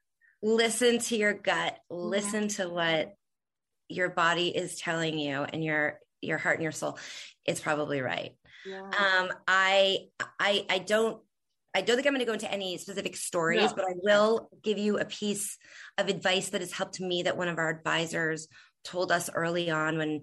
listen 0.43 0.99
to 0.99 1.17
your 1.17 1.33
gut 1.35 1.77
listen 1.91 2.43
yeah. 2.43 2.49
to 2.49 2.69
what 2.69 3.15
your 3.89 4.11
body 4.11 4.49
is 4.49 4.79
telling 4.79 5.19
you 5.19 5.43
and 5.43 5.65
your 5.65 5.99
your 6.21 6.39
heart 6.39 6.57
and 6.57 6.63
your 6.63 6.73
soul 6.73 6.99
it's 7.45 7.61
probably 7.61 8.01
right 8.01 8.37
yeah. 8.65 8.81
um 8.81 9.33
i 9.47 9.99
i 10.39 10.65
i 10.69 10.79
don't 10.79 11.21
I 11.75 11.83
don't 11.83 11.97
think 11.97 12.07
I'm 12.07 12.15
going 12.15 12.21
to 12.21 12.27
go 12.27 12.33
into 12.33 12.51
any 12.51 12.79
specific 12.79 13.17
stories, 13.17 13.69
no. 13.69 13.75
but 13.77 13.85
I 13.85 13.93
will 14.03 14.49
give 14.63 14.79
you 14.79 14.97
a 14.99 15.05
piece 15.05 15.59
of 15.99 16.09
advice 16.09 16.49
that 16.49 16.63
has 16.63 16.73
helped 16.73 17.01
me 17.01 17.25
that 17.25 17.37
one 17.37 17.49
of 17.49 17.59
our 17.59 17.69
advisors 17.69 18.49
told 18.83 19.13
us 19.13 19.29
early 19.35 19.71
on 19.71 19.99
when, 19.99 20.23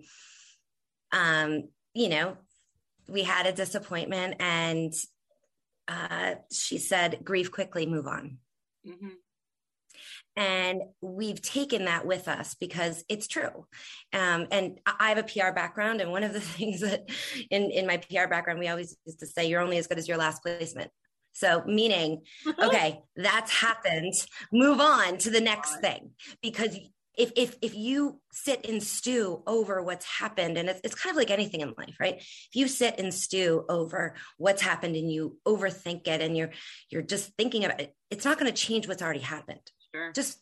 um, 1.12 1.70
you 1.93 2.10
know, 2.10 2.38
we 3.08 3.22
had 3.22 3.46
a 3.46 3.51
disappointment 3.51 4.38
and 4.39 4.93
uh, 5.88 6.36
she 6.51 6.79
said, 6.79 7.20
grieve 7.24 7.51
quickly, 7.51 7.86
move 7.86 8.08
on. 8.08 8.39
Mm-hmm. 8.88 9.10
And 10.36 10.82
we've 11.02 11.42
taken 11.42 11.86
that 11.86 12.06
with 12.06 12.28
us 12.28 12.56
because 12.56 13.04
it's 13.08 13.28
true. 13.28 13.68
Um, 14.13 14.48
and 14.52 14.80
I 14.86 15.10
have 15.10 15.18
a 15.18 15.24
PR 15.24 15.54
background. 15.54 16.02
And 16.02 16.12
one 16.12 16.24
of 16.24 16.34
the 16.34 16.42
things 16.42 16.82
that 16.82 17.10
in, 17.50 17.72
in 17.72 17.86
my 17.86 17.98
PR 17.98 18.28
background, 18.28 18.60
we 18.60 18.68
always 18.68 18.98
used 19.06 19.20
to 19.20 19.28
say, 19.28 19.48
you're 19.48 19.62
only 19.62 19.78
as 19.78 19.88
good 19.88 20.00
as 20.00 20.08
your 20.08 20.18
last 20.18 20.42
placement. 20.42 20.92
So, 21.34 21.63
meaning, 21.66 22.22
okay, 22.60 23.02
that's 23.16 23.52
happened. 23.52 24.13
Move 24.52 24.80
on 24.80 25.18
to 25.20 25.30
the 25.30 25.42
next 25.42 25.80
thing 25.82 26.12
because 26.42 26.78
if 27.18 27.32
if 27.36 27.56
if 27.62 27.75
you 27.75 28.20
sit 28.32 28.68
and 28.68 28.82
stew 28.82 29.44
over 29.46 29.84
what's 29.84 30.06
happened 30.06 30.58
and 30.58 30.70
it's, 30.70 30.82
it's 30.84 30.96
kind 30.96 31.12
of 31.12 31.18
like 31.18 31.30
anything 31.30 31.62
in 31.62 31.74
life 31.78 31.96
right 32.00 32.16
if 32.16 32.50
you 32.54 32.68
sit 32.68 33.00
and 33.00 33.13
stew 33.13 33.66
over 33.70 34.16
what's 34.38 34.62
happened 34.62 34.96
and 34.96 35.12
you 35.12 35.38
overthink 35.48 36.08
it 36.08 36.22
and 36.22 36.36
you're 36.36 36.50
you're 36.90 37.04
just 37.04 37.32
thinking 37.38 37.63
about 37.66 37.80
it 37.80 37.96
it's 38.10 38.25
not 38.25 38.40
going 38.40 38.52
to 38.52 38.58
change 38.58 38.88
what's 38.88 39.04
already 39.04 39.20
happened 39.20 39.62
sure. 39.94 40.12
just 40.12 40.40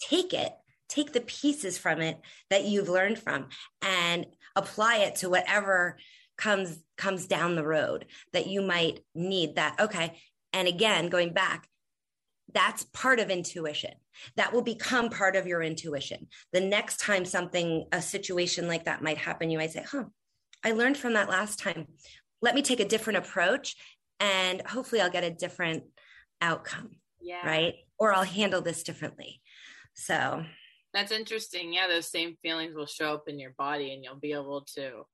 take 0.00 0.32
it. 0.32 0.52
Take 0.88 1.12
the 1.12 1.20
pieces 1.22 1.78
from 1.78 2.00
it 2.00 2.20
that 2.50 2.64
you've 2.64 2.88
learned 2.88 3.18
from 3.18 3.48
and 3.80 4.26
apply 4.54 4.98
it 4.98 5.16
to 5.16 5.30
whatever 5.30 5.98
comes 6.36 6.78
comes 6.98 7.26
down 7.26 7.54
the 7.54 7.64
road 7.64 8.06
that 8.32 8.46
you 8.46 8.62
might 8.62 9.00
need 9.14 9.56
that 9.56 9.80
okay. 9.80 10.18
And 10.52 10.68
again 10.68 11.08
going 11.08 11.32
back 11.32 11.68
that's 12.52 12.84
part 12.92 13.18
of 13.18 13.30
intuition. 13.30 13.92
That 14.36 14.52
will 14.52 14.62
become 14.62 15.08
part 15.08 15.36
of 15.36 15.46
your 15.46 15.62
intuition. 15.62 16.28
The 16.52 16.60
next 16.60 17.00
time 17.00 17.24
something 17.24 17.86
a 17.92 18.02
situation 18.02 18.68
like 18.68 18.84
that 18.84 19.02
might 19.02 19.16
happen 19.16 19.50
you 19.50 19.58
might 19.58 19.72
say 19.72 19.84
huh 19.90 20.04
i 20.62 20.72
learned 20.72 20.98
from 20.98 21.14
that 21.14 21.30
last 21.30 21.58
time. 21.58 21.86
Let 22.42 22.54
me 22.54 22.62
take 22.62 22.80
a 22.80 22.88
different 22.88 23.18
approach 23.18 23.76
and 24.20 24.60
hopefully 24.66 25.00
i'll 25.00 25.10
get 25.10 25.24
a 25.24 25.30
different 25.30 25.84
outcome 26.40 26.90
yeah. 27.20 27.46
right 27.46 27.74
or 28.02 28.12
i'll 28.12 28.24
handle 28.24 28.60
this 28.60 28.82
differently 28.82 29.40
so 29.94 30.44
that's 30.92 31.12
interesting 31.12 31.72
yeah 31.72 31.86
those 31.86 32.10
same 32.10 32.36
feelings 32.42 32.74
will 32.74 32.86
show 32.86 33.14
up 33.14 33.24
in 33.28 33.38
your 33.38 33.54
body 33.56 33.92
and 33.92 34.02
you'll 34.02 34.16
be 34.16 34.32
able 34.32 34.66
to 34.74 35.04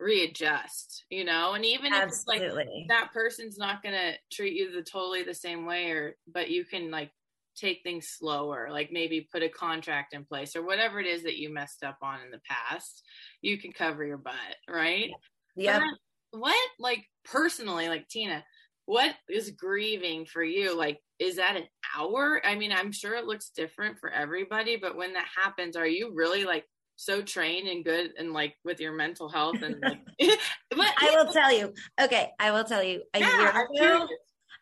readjust, 0.00 1.04
you 1.10 1.24
know, 1.24 1.54
and 1.54 1.64
even 1.64 1.92
Absolutely. 1.92 2.46
if 2.46 2.54
like 2.54 2.68
that 2.88 3.12
person's 3.12 3.58
not 3.58 3.82
gonna 3.82 4.12
treat 4.32 4.54
you 4.54 4.72
the 4.72 4.82
totally 4.82 5.22
the 5.22 5.34
same 5.34 5.66
way 5.66 5.90
or 5.90 6.14
but 6.32 6.50
you 6.50 6.64
can 6.64 6.90
like 6.90 7.10
take 7.56 7.82
things 7.82 8.08
slower, 8.08 8.68
like 8.70 8.90
maybe 8.92 9.28
put 9.32 9.42
a 9.42 9.48
contract 9.48 10.14
in 10.14 10.24
place 10.24 10.54
or 10.54 10.64
whatever 10.64 11.00
it 11.00 11.06
is 11.06 11.24
that 11.24 11.38
you 11.38 11.52
messed 11.52 11.82
up 11.82 11.98
on 12.02 12.20
in 12.20 12.30
the 12.30 12.40
past, 12.48 13.02
you 13.42 13.58
can 13.58 13.72
cover 13.72 14.04
your 14.04 14.18
butt, 14.18 14.34
right? 14.68 15.10
Yeah. 15.56 15.82
What 16.30 16.68
like 16.78 17.04
personally, 17.24 17.88
like 17.88 18.08
Tina, 18.08 18.44
what 18.84 19.14
is 19.28 19.50
grieving 19.50 20.26
for 20.26 20.42
you? 20.42 20.76
Like, 20.76 21.00
is 21.18 21.36
that 21.36 21.56
an 21.56 21.64
hour? 21.96 22.40
I 22.44 22.54
mean, 22.54 22.72
I'm 22.72 22.92
sure 22.92 23.14
it 23.14 23.26
looks 23.26 23.50
different 23.50 23.98
for 23.98 24.10
everybody, 24.10 24.76
but 24.76 24.96
when 24.96 25.12
that 25.14 25.26
happens, 25.36 25.76
are 25.76 25.86
you 25.86 26.12
really 26.14 26.44
like 26.44 26.64
so 26.98 27.22
trained 27.22 27.68
and 27.68 27.84
good 27.84 28.12
and 28.18 28.32
like 28.32 28.56
with 28.64 28.80
your 28.80 28.92
mental 28.92 29.28
health 29.28 29.62
and 29.62 29.76
like 29.80 30.00
but 30.70 30.92
I 31.00 31.14
will 31.16 31.32
tell 31.32 31.52
you. 31.52 31.72
Okay, 32.00 32.30
I 32.38 32.50
will 32.50 32.64
tell 32.64 32.82
you 32.82 33.02
a 33.14 33.20
yeah, 33.20 33.64
year 33.72 33.94
ago. 33.96 34.08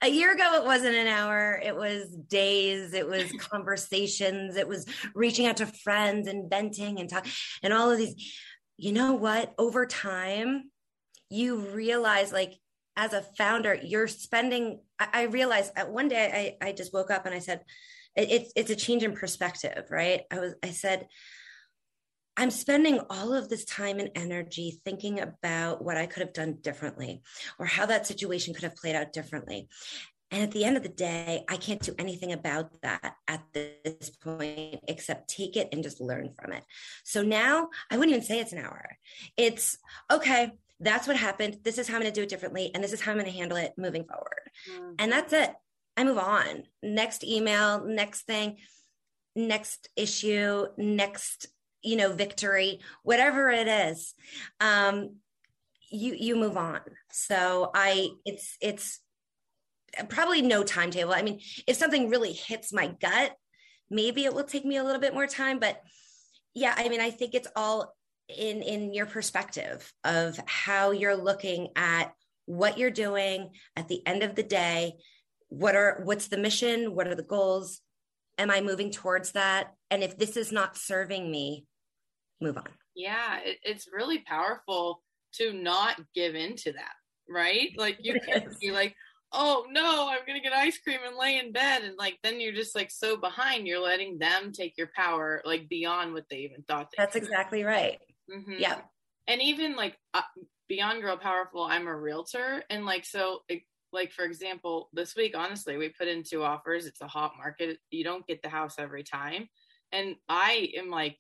A 0.02 0.08
year 0.08 0.34
ago, 0.34 0.56
it 0.56 0.64
wasn't 0.64 0.94
an 0.94 1.06
hour. 1.06 1.58
It 1.64 1.74
was 1.74 2.14
days. 2.28 2.92
It 2.92 3.08
was 3.08 3.32
conversations. 3.38 4.56
It 4.56 4.68
was 4.68 4.84
reaching 5.14 5.46
out 5.46 5.56
to 5.56 5.66
friends 5.66 6.28
and 6.28 6.50
venting 6.50 7.00
and 7.00 7.08
talk 7.08 7.26
and 7.62 7.72
all 7.72 7.90
of 7.90 7.96
these. 7.96 8.14
You 8.76 8.92
know 8.92 9.14
what? 9.14 9.54
Over 9.56 9.86
time, 9.86 10.70
you 11.30 11.56
realize 11.56 12.30
like 12.30 12.52
as 12.96 13.12
a 13.12 13.22
founder, 13.36 13.78
you're 13.82 14.08
spending. 14.08 14.80
I, 14.98 15.08
I 15.12 15.22
realized 15.24 15.72
at 15.76 15.90
one 15.90 16.08
day 16.08 16.56
I, 16.62 16.68
I 16.68 16.72
just 16.72 16.92
woke 16.92 17.10
up 17.10 17.26
and 17.26 17.34
I 17.34 17.40
said, 17.40 17.60
it, 18.16 18.30
it's 18.30 18.52
it's 18.56 18.70
a 18.70 18.76
change 18.76 19.02
in 19.02 19.12
perspective, 19.12 19.84
right? 19.90 20.22
I 20.30 20.38
was 20.40 20.54
I 20.62 20.70
said, 20.70 21.06
I'm 22.36 22.50
spending 22.50 23.00
all 23.10 23.32
of 23.32 23.48
this 23.48 23.64
time 23.64 23.98
and 23.98 24.10
energy 24.14 24.80
thinking 24.84 25.20
about 25.20 25.82
what 25.82 25.96
I 25.96 26.06
could 26.06 26.22
have 26.22 26.34
done 26.34 26.58
differently 26.60 27.22
or 27.58 27.66
how 27.66 27.86
that 27.86 28.06
situation 28.06 28.54
could 28.54 28.64
have 28.64 28.76
played 28.76 28.96
out 28.96 29.12
differently. 29.12 29.68
And 30.30 30.42
at 30.42 30.50
the 30.50 30.64
end 30.64 30.76
of 30.76 30.82
the 30.82 30.88
day, 30.88 31.44
I 31.48 31.56
can't 31.56 31.80
do 31.80 31.94
anything 31.98 32.32
about 32.32 32.82
that 32.82 33.14
at 33.28 33.42
this 33.54 34.10
point 34.10 34.80
except 34.88 35.30
take 35.30 35.56
it 35.56 35.68
and 35.72 35.84
just 35.84 36.00
learn 36.00 36.30
from 36.38 36.52
it. 36.52 36.64
So 37.04 37.22
now 37.22 37.68
I 37.90 37.96
wouldn't 37.96 38.16
even 38.16 38.26
say 38.26 38.40
it's 38.40 38.52
an 38.52 38.58
hour. 38.58 38.96
It's 39.36 39.78
okay, 40.10 40.50
that's 40.80 41.06
what 41.06 41.16
happened. 41.16 41.58
This 41.62 41.78
is 41.78 41.88
how 41.88 41.94
I'm 41.94 42.02
going 42.02 42.12
to 42.12 42.20
do 42.20 42.24
it 42.24 42.28
differently. 42.28 42.70
And 42.74 42.84
this 42.84 42.92
is 42.92 43.00
how 43.00 43.12
I'm 43.12 43.18
going 43.18 43.30
to 43.30 43.36
handle 43.36 43.56
it 43.56 43.72
moving 43.78 44.04
forward. 44.04 44.50
Mm-hmm. 44.70 44.92
And 44.98 45.12
that's 45.12 45.32
it. 45.32 45.50
I 45.96 46.04
move 46.04 46.18
on. 46.18 46.64
Next 46.82 47.24
email, 47.24 47.84
next 47.84 48.22
thing, 48.22 48.58
next 49.34 49.88
issue, 49.96 50.66
next 50.76 51.48
you 51.86 51.96
know 51.96 52.12
victory 52.12 52.80
whatever 53.04 53.48
it 53.48 53.68
is 53.68 54.14
um 54.60 55.16
you 55.88 56.14
you 56.18 56.34
move 56.34 56.56
on 56.56 56.80
so 57.12 57.70
i 57.74 58.08
it's 58.24 58.56
it's 58.60 59.00
probably 60.08 60.42
no 60.42 60.64
timetable 60.64 61.12
i 61.12 61.22
mean 61.22 61.40
if 61.66 61.76
something 61.76 62.10
really 62.10 62.32
hits 62.32 62.72
my 62.72 62.88
gut 63.00 63.32
maybe 63.88 64.24
it 64.24 64.34
will 64.34 64.44
take 64.44 64.64
me 64.64 64.76
a 64.76 64.84
little 64.84 65.00
bit 65.00 65.14
more 65.14 65.28
time 65.28 65.58
but 65.60 65.80
yeah 66.54 66.74
i 66.76 66.88
mean 66.88 67.00
i 67.00 67.10
think 67.10 67.34
it's 67.34 67.48
all 67.54 67.94
in 68.28 68.62
in 68.62 68.92
your 68.92 69.06
perspective 69.06 69.92
of 70.04 70.38
how 70.46 70.90
you're 70.90 71.16
looking 71.16 71.68
at 71.76 72.12
what 72.46 72.78
you're 72.78 72.90
doing 72.90 73.50
at 73.76 73.88
the 73.88 74.04
end 74.06 74.22
of 74.22 74.34
the 74.34 74.42
day 74.42 74.92
what 75.48 75.76
are 75.76 76.00
what's 76.04 76.28
the 76.28 76.36
mission 76.36 76.94
what 76.94 77.06
are 77.06 77.14
the 77.14 77.22
goals 77.22 77.80
am 78.38 78.50
i 78.50 78.60
moving 78.60 78.90
towards 78.90 79.32
that 79.32 79.74
and 79.90 80.02
if 80.02 80.18
this 80.18 80.36
is 80.36 80.50
not 80.50 80.76
serving 80.76 81.30
me 81.30 81.64
move 82.40 82.56
on. 82.56 82.68
Yeah, 82.94 83.38
it, 83.44 83.58
it's 83.62 83.88
really 83.92 84.18
powerful 84.18 85.02
to 85.34 85.52
not 85.52 86.00
give 86.14 86.34
into 86.34 86.72
that, 86.72 86.94
right? 87.28 87.70
Like 87.76 87.98
you 88.00 88.18
can 88.20 88.48
be 88.60 88.70
like, 88.70 88.94
oh 89.32 89.66
no, 89.70 90.08
I'm 90.08 90.26
gonna 90.26 90.40
get 90.40 90.52
ice 90.52 90.78
cream 90.78 91.00
and 91.06 91.16
lay 91.16 91.38
in 91.38 91.52
bed, 91.52 91.82
and 91.82 91.96
like 91.98 92.18
then 92.22 92.40
you're 92.40 92.52
just 92.52 92.74
like 92.74 92.90
so 92.90 93.16
behind. 93.16 93.66
You're 93.66 93.82
letting 93.82 94.18
them 94.18 94.52
take 94.52 94.76
your 94.78 94.90
power 94.94 95.42
like 95.44 95.68
beyond 95.68 96.14
what 96.14 96.24
they 96.30 96.38
even 96.38 96.62
thought. 96.62 96.88
That's 96.96 97.14
could. 97.14 97.22
exactly 97.22 97.64
right. 97.64 97.98
Mm-hmm. 98.30 98.54
Yeah, 98.58 98.78
and 99.26 99.42
even 99.42 99.76
like 99.76 99.98
uh, 100.14 100.22
beyond 100.68 101.02
girl 101.02 101.16
powerful, 101.16 101.62
I'm 101.62 101.86
a 101.86 101.96
realtor, 101.96 102.62
and 102.70 102.84
like 102.84 103.04
so. 103.04 103.40
It, 103.48 103.62
like 103.92 104.12
for 104.12 104.24
example, 104.24 104.90
this 104.92 105.16
week, 105.16 105.34
honestly, 105.36 105.76
we 105.76 105.88
put 105.88 106.08
in 106.08 106.22
two 106.22 106.42
offers. 106.42 106.86
It's 106.86 107.00
a 107.00 107.06
hot 107.06 107.32
market. 107.38 107.78
You 107.90 108.04
don't 108.04 108.26
get 108.26 108.42
the 108.42 108.48
house 108.48 108.74
every 108.78 109.04
time. 109.04 109.48
And 109.92 110.16
I 110.28 110.70
am 110.76 110.90
like, 110.90 111.18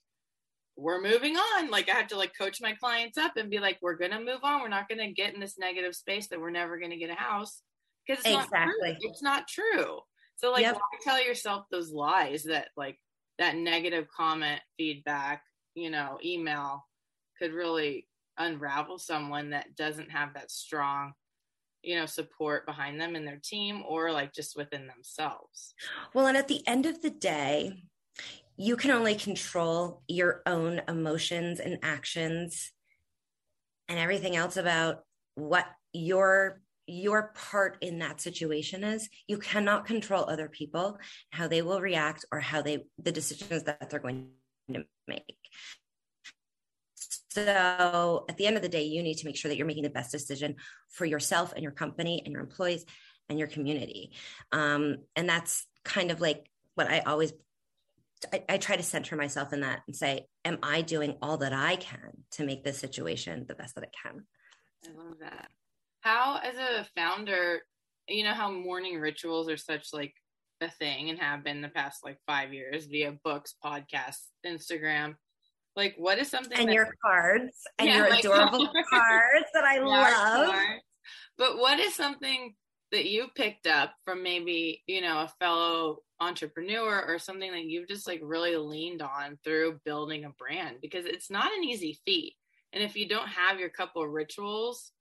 we're 0.76 1.00
moving 1.00 1.36
on. 1.36 1.70
Like 1.70 1.88
I 1.88 1.94
have 1.94 2.08
to 2.08 2.18
like 2.18 2.36
coach 2.36 2.60
my 2.60 2.74
clients 2.74 3.16
up 3.16 3.36
and 3.36 3.50
be 3.50 3.58
like, 3.58 3.78
we're 3.80 3.96
gonna 3.96 4.20
move 4.20 4.40
on. 4.42 4.60
We're 4.60 4.68
not 4.68 4.88
gonna 4.88 5.12
get 5.12 5.34
in 5.34 5.40
this 5.40 5.58
negative 5.58 5.94
space 5.94 6.28
that 6.28 6.40
we're 6.40 6.50
never 6.50 6.78
gonna 6.78 6.98
get 6.98 7.10
a 7.10 7.14
house 7.14 7.62
because 8.06 8.24
it's 8.24 8.44
exactly. 8.44 8.90
not 8.90 9.00
true. 9.00 9.10
It's 9.10 9.22
not 9.22 9.48
true. 9.48 9.98
So 10.36 10.52
like, 10.52 10.62
yep. 10.62 10.78
tell 11.02 11.22
yourself 11.22 11.64
those 11.70 11.90
lies 11.90 12.44
that 12.44 12.68
like 12.76 12.98
that 13.38 13.56
negative 13.56 14.06
comment, 14.14 14.60
feedback, 14.76 15.42
you 15.74 15.90
know, 15.90 16.18
email 16.22 16.86
could 17.38 17.52
really 17.52 18.06
unravel 18.38 18.98
someone 18.98 19.50
that 19.50 19.76
doesn't 19.76 20.10
have 20.10 20.34
that 20.34 20.50
strong 20.50 21.12
you 21.82 21.96
know 21.96 22.06
support 22.06 22.66
behind 22.66 23.00
them 23.00 23.14
and 23.14 23.26
their 23.26 23.40
team 23.42 23.82
or 23.88 24.10
like 24.10 24.32
just 24.32 24.56
within 24.56 24.86
themselves. 24.86 25.74
Well 26.14 26.26
and 26.26 26.36
at 26.36 26.48
the 26.48 26.66
end 26.66 26.86
of 26.86 27.00
the 27.00 27.10
day 27.10 27.82
you 28.56 28.76
can 28.76 28.90
only 28.90 29.14
control 29.14 30.02
your 30.08 30.42
own 30.46 30.80
emotions 30.88 31.60
and 31.60 31.78
actions 31.82 32.72
and 33.88 33.98
everything 33.98 34.34
else 34.34 34.56
about 34.56 35.04
what 35.34 35.66
your 35.92 36.60
your 36.88 37.32
part 37.34 37.78
in 37.80 37.98
that 37.98 38.20
situation 38.20 38.84
is. 38.84 39.08
You 39.26 39.38
cannot 39.38 39.86
control 39.86 40.24
other 40.28 40.48
people 40.48 40.98
how 41.30 41.48
they 41.48 41.62
will 41.62 41.80
react 41.80 42.24
or 42.30 42.40
how 42.40 42.62
they 42.62 42.84
the 42.98 43.12
decisions 43.12 43.64
that 43.64 43.90
they're 43.90 44.00
going 44.00 44.28
to 44.72 44.84
make 45.06 45.36
so 47.36 48.24
at 48.30 48.38
the 48.38 48.46
end 48.46 48.56
of 48.56 48.62
the 48.62 48.68
day, 48.68 48.84
you 48.84 49.02
need 49.02 49.18
to 49.18 49.26
make 49.26 49.36
sure 49.36 49.50
that 49.50 49.58
you're 49.58 49.66
making 49.66 49.82
the 49.82 49.90
best 49.90 50.10
decision 50.10 50.56
for 50.88 51.04
yourself 51.04 51.52
and 51.52 51.62
your 51.62 51.72
company 51.72 52.22
and 52.24 52.32
your 52.32 52.40
employees 52.40 52.86
and 53.28 53.38
your 53.38 53.46
community. 53.46 54.12
Um, 54.52 54.96
and 55.14 55.28
that's 55.28 55.66
kind 55.84 56.10
of 56.10 56.22
like 56.22 56.50
what 56.76 56.88
I 56.88 57.00
always 57.00 57.34
I, 58.32 58.42
I, 58.48 58.56
try 58.56 58.76
to 58.76 58.82
center 58.82 59.14
myself 59.14 59.52
in 59.52 59.60
that 59.60 59.82
and 59.86 59.94
say, 59.94 60.26
am 60.42 60.58
I 60.62 60.80
doing 60.80 61.16
all 61.20 61.36
that 61.36 61.52
I 61.52 61.76
can 61.76 62.24
to 62.32 62.46
make 62.46 62.64
this 62.64 62.78
situation 62.78 63.44
the 63.46 63.54
best 63.54 63.74
that 63.74 63.84
it 63.84 63.94
can? 64.02 64.24
I 64.86 64.96
love 64.96 65.18
that. 65.20 65.48
How, 66.00 66.40
as 66.42 66.56
a 66.56 66.86
founder, 66.96 67.60
you 68.08 68.24
know 68.24 68.32
how 68.32 68.50
morning 68.50 68.98
rituals 68.98 69.50
are 69.50 69.58
such 69.58 69.88
like 69.92 70.14
a 70.62 70.70
thing 70.70 71.10
and 71.10 71.18
have 71.18 71.44
been 71.44 71.60
the 71.60 71.68
past 71.68 72.02
like 72.02 72.16
five 72.26 72.54
years 72.54 72.86
via 72.86 73.12
books, 73.22 73.54
podcasts, 73.62 74.28
Instagram 74.46 75.16
like 75.76 75.94
what 75.98 76.18
is 76.18 76.30
something 76.30 76.58
and 76.58 76.72
your 76.72 76.88
cards 77.04 77.54
and 77.78 77.88
yeah, 77.88 77.96
your 77.96 78.06
adorable 78.18 78.68
cards 78.90 79.46
that 79.54 79.64
I 79.64 79.78
love. 79.78 80.48
Cards. 80.48 80.82
But 81.38 81.58
what 81.58 81.78
is 81.78 81.94
something 81.94 82.54
that 82.92 83.06
you 83.06 83.26
picked 83.34 83.66
up 83.66 83.92
from 84.04 84.22
maybe, 84.22 84.82
you 84.86 85.00
know, 85.00 85.18
a 85.18 85.32
fellow 85.38 85.98
entrepreneur 86.20 87.04
or 87.06 87.18
something 87.18 87.50
that 87.50 87.64
you've 87.64 87.88
just 87.88 88.06
like 88.06 88.20
really 88.22 88.56
leaned 88.56 89.02
on 89.02 89.38
through 89.44 89.80
building 89.84 90.24
a 90.24 90.30
brand 90.30 90.76
because 90.80 91.04
it's 91.04 91.30
not 91.30 91.52
an 91.52 91.64
easy 91.64 91.98
feat. 92.04 92.34
And 92.72 92.82
if 92.82 92.96
you 92.96 93.08
don't 93.08 93.28
have 93.28 93.60
your 93.60 93.68
couple 93.68 94.06
rituals, 94.06 94.92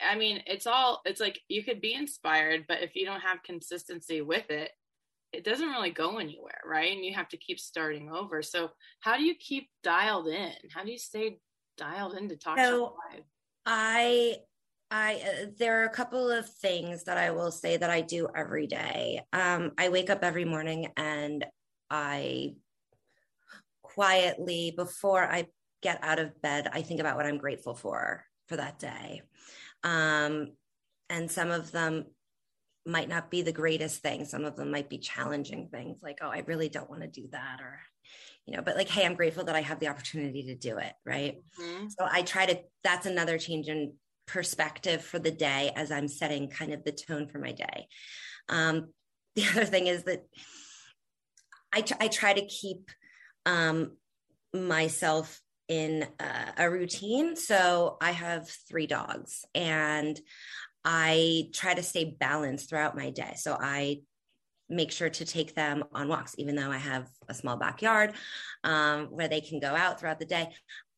I 0.00 0.16
mean, 0.16 0.42
it's 0.46 0.66
all, 0.66 1.00
it's 1.04 1.20
like 1.20 1.40
you 1.48 1.64
could 1.64 1.80
be 1.80 1.94
inspired, 1.94 2.66
but 2.68 2.82
if 2.82 2.94
you 2.94 3.06
don't 3.06 3.20
have 3.20 3.42
consistency 3.42 4.20
with 4.20 4.50
it, 4.50 4.70
it 5.32 5.44
doesn't 5.44 5.68
really 5.68 5.90
go 5.90 6.18
anywhere, 6.18 6.60
right? 6.64 6.92
And 6.92 7.04
you 7.04 7.14
have 7.14 7.28
to 7.30 7.36
keep 7.36 7.60
starting 7.60 8.10
over. 8.10 8.42
So 8.42 8.70
how 9.00 9.16
do 9.16 9.24
you 9.24 9.34
keep 9.34 9.68
dialed 9.82 10.28
in? 10.28 10.52
How 10.72 10.84
do 10.84 10.90
you 10.90 10.98
stay 10.98 11.38
dialed 11.76 12.14
in 12.14 12.28
to 12.28 12.36
Talk 12.36 12.58
Shop 12.58 12.94
Live? 13.12 13.24
I 13.66 14.36
I 14.90 15.14
uh, 15.16 15.46
there 15.58 15.82
are 15.82 15.86
a 15.86 15.90
couple 15.90 16.30
of 16.30 16.48
things 16.48 17.04
that 17.04 17.18
I 17.18 17.30
will 17.30 17.50
say 17.50 17.76
that 17.76 17.90
I 17.90 18.00
do 18.00 18.28
every 18.34 18.66
day. 18.66 19.20
Um, 19.32 19.72
I 19.76 19.90
wake 19.90 20.08
up 20.08 20.24
every 20.24 20.46
morning 20.46 20.88
and 20.96 21.44
I 21.90 22.54
quietly 23.82 24.72
before 24.76 25.24
I 25.24 25.46
get 25.82 26.02
out 26.02 26.18
of 26.18 26.40
bed, 26.40 26.68
I 26.72 26.82
think 26.82 27.00
about 27.00 27.16
what 27.16 27.26
I'm 27.26 27.38
grateful 27.38 27.74
for 27.74 28.24
for 28.46 28.56
that 28.56 28.78
day. 28.78 29.22
Um, 29.84 30.52
and 31.10 31.30
some 31.30 31.50
of 31.50 31.70
them 31.70 32.06
might 32.88 33.08
not 33.08 33.30
be 33.30 33.42
the 33.42 33.52
greatest 33.52 34.02
thing. 34.02 34.24
Some 34.24 34.44
of 34.44 34.56
them 34.56 34.70
might 34.70 34.88
be 34.88 34.98
challenging 34.98 35.68
things 35.68 36.02
like, 36.02 36.18
oh, 36.22 36.28
I 36.28 36.42
really 36.46 36.68
don't 36.68 36.90
want 36.90 37.02
to 37.02 37.08
do 37.08 37.28
that. 37.32 37.60
Or, 37.60 37.78
you 38.46 38.56
know, 38.56 38.62
but 38.62 38.76
like, 38.76 38.88
hey, 38.88 39.04
I'm 39.04 39.14
grateful 39.14 39.44
that 39.44 39.54
I 39.54 39.60
have 39.60 39.78
the 39.78 39.88
opportunity 39.88 40.44
to 40.44 40.54
do 40.54 40.78
it. 40.78 40.92
Right. 41.04 41.38
Mm-hmm. 41.60 41.88
So 41.88 42.08
I 42.10 42.22
try 42.22 42.46
to, 42.46 42.58
that's 42.82 43.06
another 43.06 43.38
change 43.38 43.68
in 43.68 43.92
perspective 44.26 45.02
for 45.02 45.18
the 45.18 45.30
day 45.30 45.72
as 45.76 45.92
I'm 45.92 46.08
setting 46.08 46.48
kind 46.48 46.72
of 46.72 46.84
the 46.84 46.92
tone 46.92 47.28
for 47.28 47.38
my 47.38 47.52
day. 47.52 47.86
Um, 48.48 48.88
the 49.36 49.46
other 49.46 49.64
thing 49.64 49.86
is 49.86 50.04
that 50.04 50.24
I, 51.72 51.82
t- 51.82 51.94
I 52.00 52.08
try 52.08 52.32
to 52.32 52.46
keep 52.46 52.90
um, 53.46 53.92
myself 54.54 55.40
in 55.68 56.06
uh, 56.18 56.52
a 56.56 56.70
routine. 56.70 57.36
So 57.36 57.98
I 58.00 58.12
have 58.12 58.48
three 58.68 58.86
dogs 58.86 59.44
and 59.54 60.18
I 60.84 61.48
try 61.52 61.74
to 61.74 61.82
stay 61.82 62.16
balanced 62.18 62.68
throughout 62.68 62.96
my 62.96 63.10
day. 63.10 63.34
So 63.36 63.56
I 63.60 64.00
make 64.68 64.92
sure 64.92 65.10
to 65.10 65.24
take 65.24 65.54
them 65.54 65.84
on 65.92 66.08
walks, 66.08 66.34
even 66.38 66.54
though 66.54 66.70
I 66.70 66.76
have 66.76 67.08
a 67.28 67.34
small 67.34 67.56
backyard 67.56 68.12
um, 68.64 69.06
where 69.06 69.28
they 69.28 69.40
can 69.40 69.60
go 69.60 69.74
out 69.74 69.98
throughout 69.98 70.18
the 70.18 70.26
day. 70.26 70.50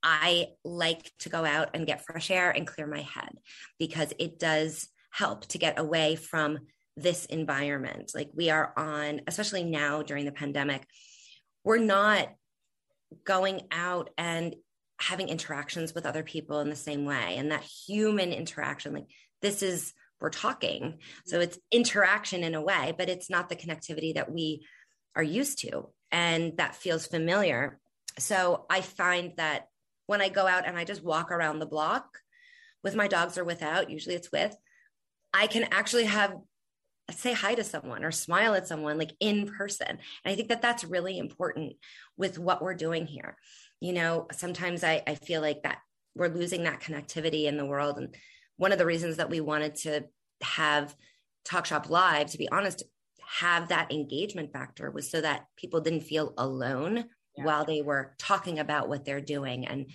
I 0.02 0.48
like 0.64 1.12
to 1.20 1.28
go 1.28 1.44
out 1.44 1.70
and 1.74 1.86
get 1.86 2.04
fresh 2.04 2.30
air 2.30 2.50
and 2.50 2.66
clear 2.66 2.86
my 2.86 3.02
head 3.02 3.30
because 3.78 4.12
it 4.18 4.38
does 4.38 4.88
help 5.10 5.46
to 5.48 5.58
get 5.58 5.78
away 5.78 6.16
from 6.16 6.58
this 6.96 7.26
environment. 7.26 8.12
Like 8.14 8.30
we 8.34 8.50
are 8.50 8.72
on, 8.76 9.20
especially 9.26 9.64
now 9.64 10.02
during 10.02 10.24
the 10.24 10.32
pandemic, 10.32 10.86
we're 11.64 11.78
not 11.78 12.28
going 13.24 13.62
out 13.70 14.10
and 14.16 14.54
having 14.98 15.28
interactions 15.28 15.94
with 15.94 16.06
other 16.06 16.22
people 16.22 16.60
in 16.60 16.70
the 16.70 16.76
same 16.76 17.04
way. 17.04 17.36
And 17.36 17.50
that 17.50 17.62
human 17.62 18.32
interaction, 18.32 18.94
like 18.94 19.06
this 19.42 19.62
is 19.62 19.92
we're 20.20 20.30
talking. 20.30 20.98
So 21.26 21.36
mm-hmm. 21.36 21.44
it's 21.44 21.58
interaction 21.70 22.44
in 22.44 22.54
a 22.54 22.62
way 22.62 22.94
but 22.96 23.08
it's 23.08 23.30
not 23.30 23.48
the 23.48 23.56
connectivity 23.56 24.14
that 24.14 24.30
we 24.32 24.66
are 25.16 25.22
used 25.22 25.60
to 25.60 25.88
and 26.12 26.56
that 26.58 26.74
feels 26.74 27.06
familiar. 27.06 27.78
So 28.18 28.66
i 28.68 28.80
find 28.80 29.32
that 29.36 29.66
when 30.06 30.20
i 30.20 30.28
go 30.28 30.46
out 30.46 30.66
and 30.66 30.76
i 30.76 30.84
just 30.84 31.04
walk 31.04 31.30
around 31.30 31.58
the 31.58 31.66
block 31.66 32.18
with 32.82 32.96
my 32.96 33.06
dogs 33.06 33.38
or 33.38 33.44
without 33.44 33.90
usually 33.90 34.16
it's 34.16 34.32
with 34.32 34.56
i 35.32 35.46
can 35.46 35.68
actually 35.70 36.04
have 36.04 36.34
say 37.12 37.32
hi 37.32 37.54
to 37.54 37.64
someone 37.64 38.04
or 38.04 38.10
smile 38.10 38.54
at 38.54 38.68
someone 38.68 38.98
like 38.98 39.12
in 39.20 39.46
person. 39.46 39.88
And 39.88 39.98
i 40.32 40.34
think 40.34 40.48
that 40.48 40.62
that's 40.62 40.84
really 40.84 41.18
important 41.18 41.74
with 42.16 42.38
what 42.38 42.62
we're 42.62 42.74
doing 42.74 43.06
here. 43.06 43.36
You 43.80 43.92
know 43.94 44.26
sometimes 44.32 44.84
i, 44.84 45.02
I 45.06 45.14
feel 45.14 45.40
like 45.40 45.62
that 45.62 45.78
we're 46.14 46.28
losing 46.28 46.64
that 46.64 46.80
connectivity 46.80 47.44
in 47.44 47.56
the 47.56 47.66
world 47.66 47.98
and 47.98 48.14
one 48.60 48.72
of 48.72 48.78
the 48.78 48.84
reasons 48.84 49.16
that 49.16 49.30
we 49.30 49.40
wanted 49.40 49.74
to 49.74 50.04
have 50.42 50.94
Talk 51.46 51.64
Shop 51.64 51.88
Live, 51.88 52.30
to 52.32 52.36
be 52.36 52.46
honest, 52.50 52.82
have 53.38 53.68
that 53.68 53.90
engagement 53.90 54.52
factor 54.52 54.90
was 54.90 55.10
so 55.10 55.18
that 55.22 55.46
people 55.56 55.80
didn't 55.80 56.02
feel 56.02 56.34
alone 56.36 57.06
yeah. 57.38 57.44
while 57.44 57.64
they 57.64 57.80
were 57.80 58.14
talking 58.18 58.58
about 58.58 58.90
what 58.90 59.06
they're 59.06 59.22
doing. 59.22 59.66
And 59.66 59.90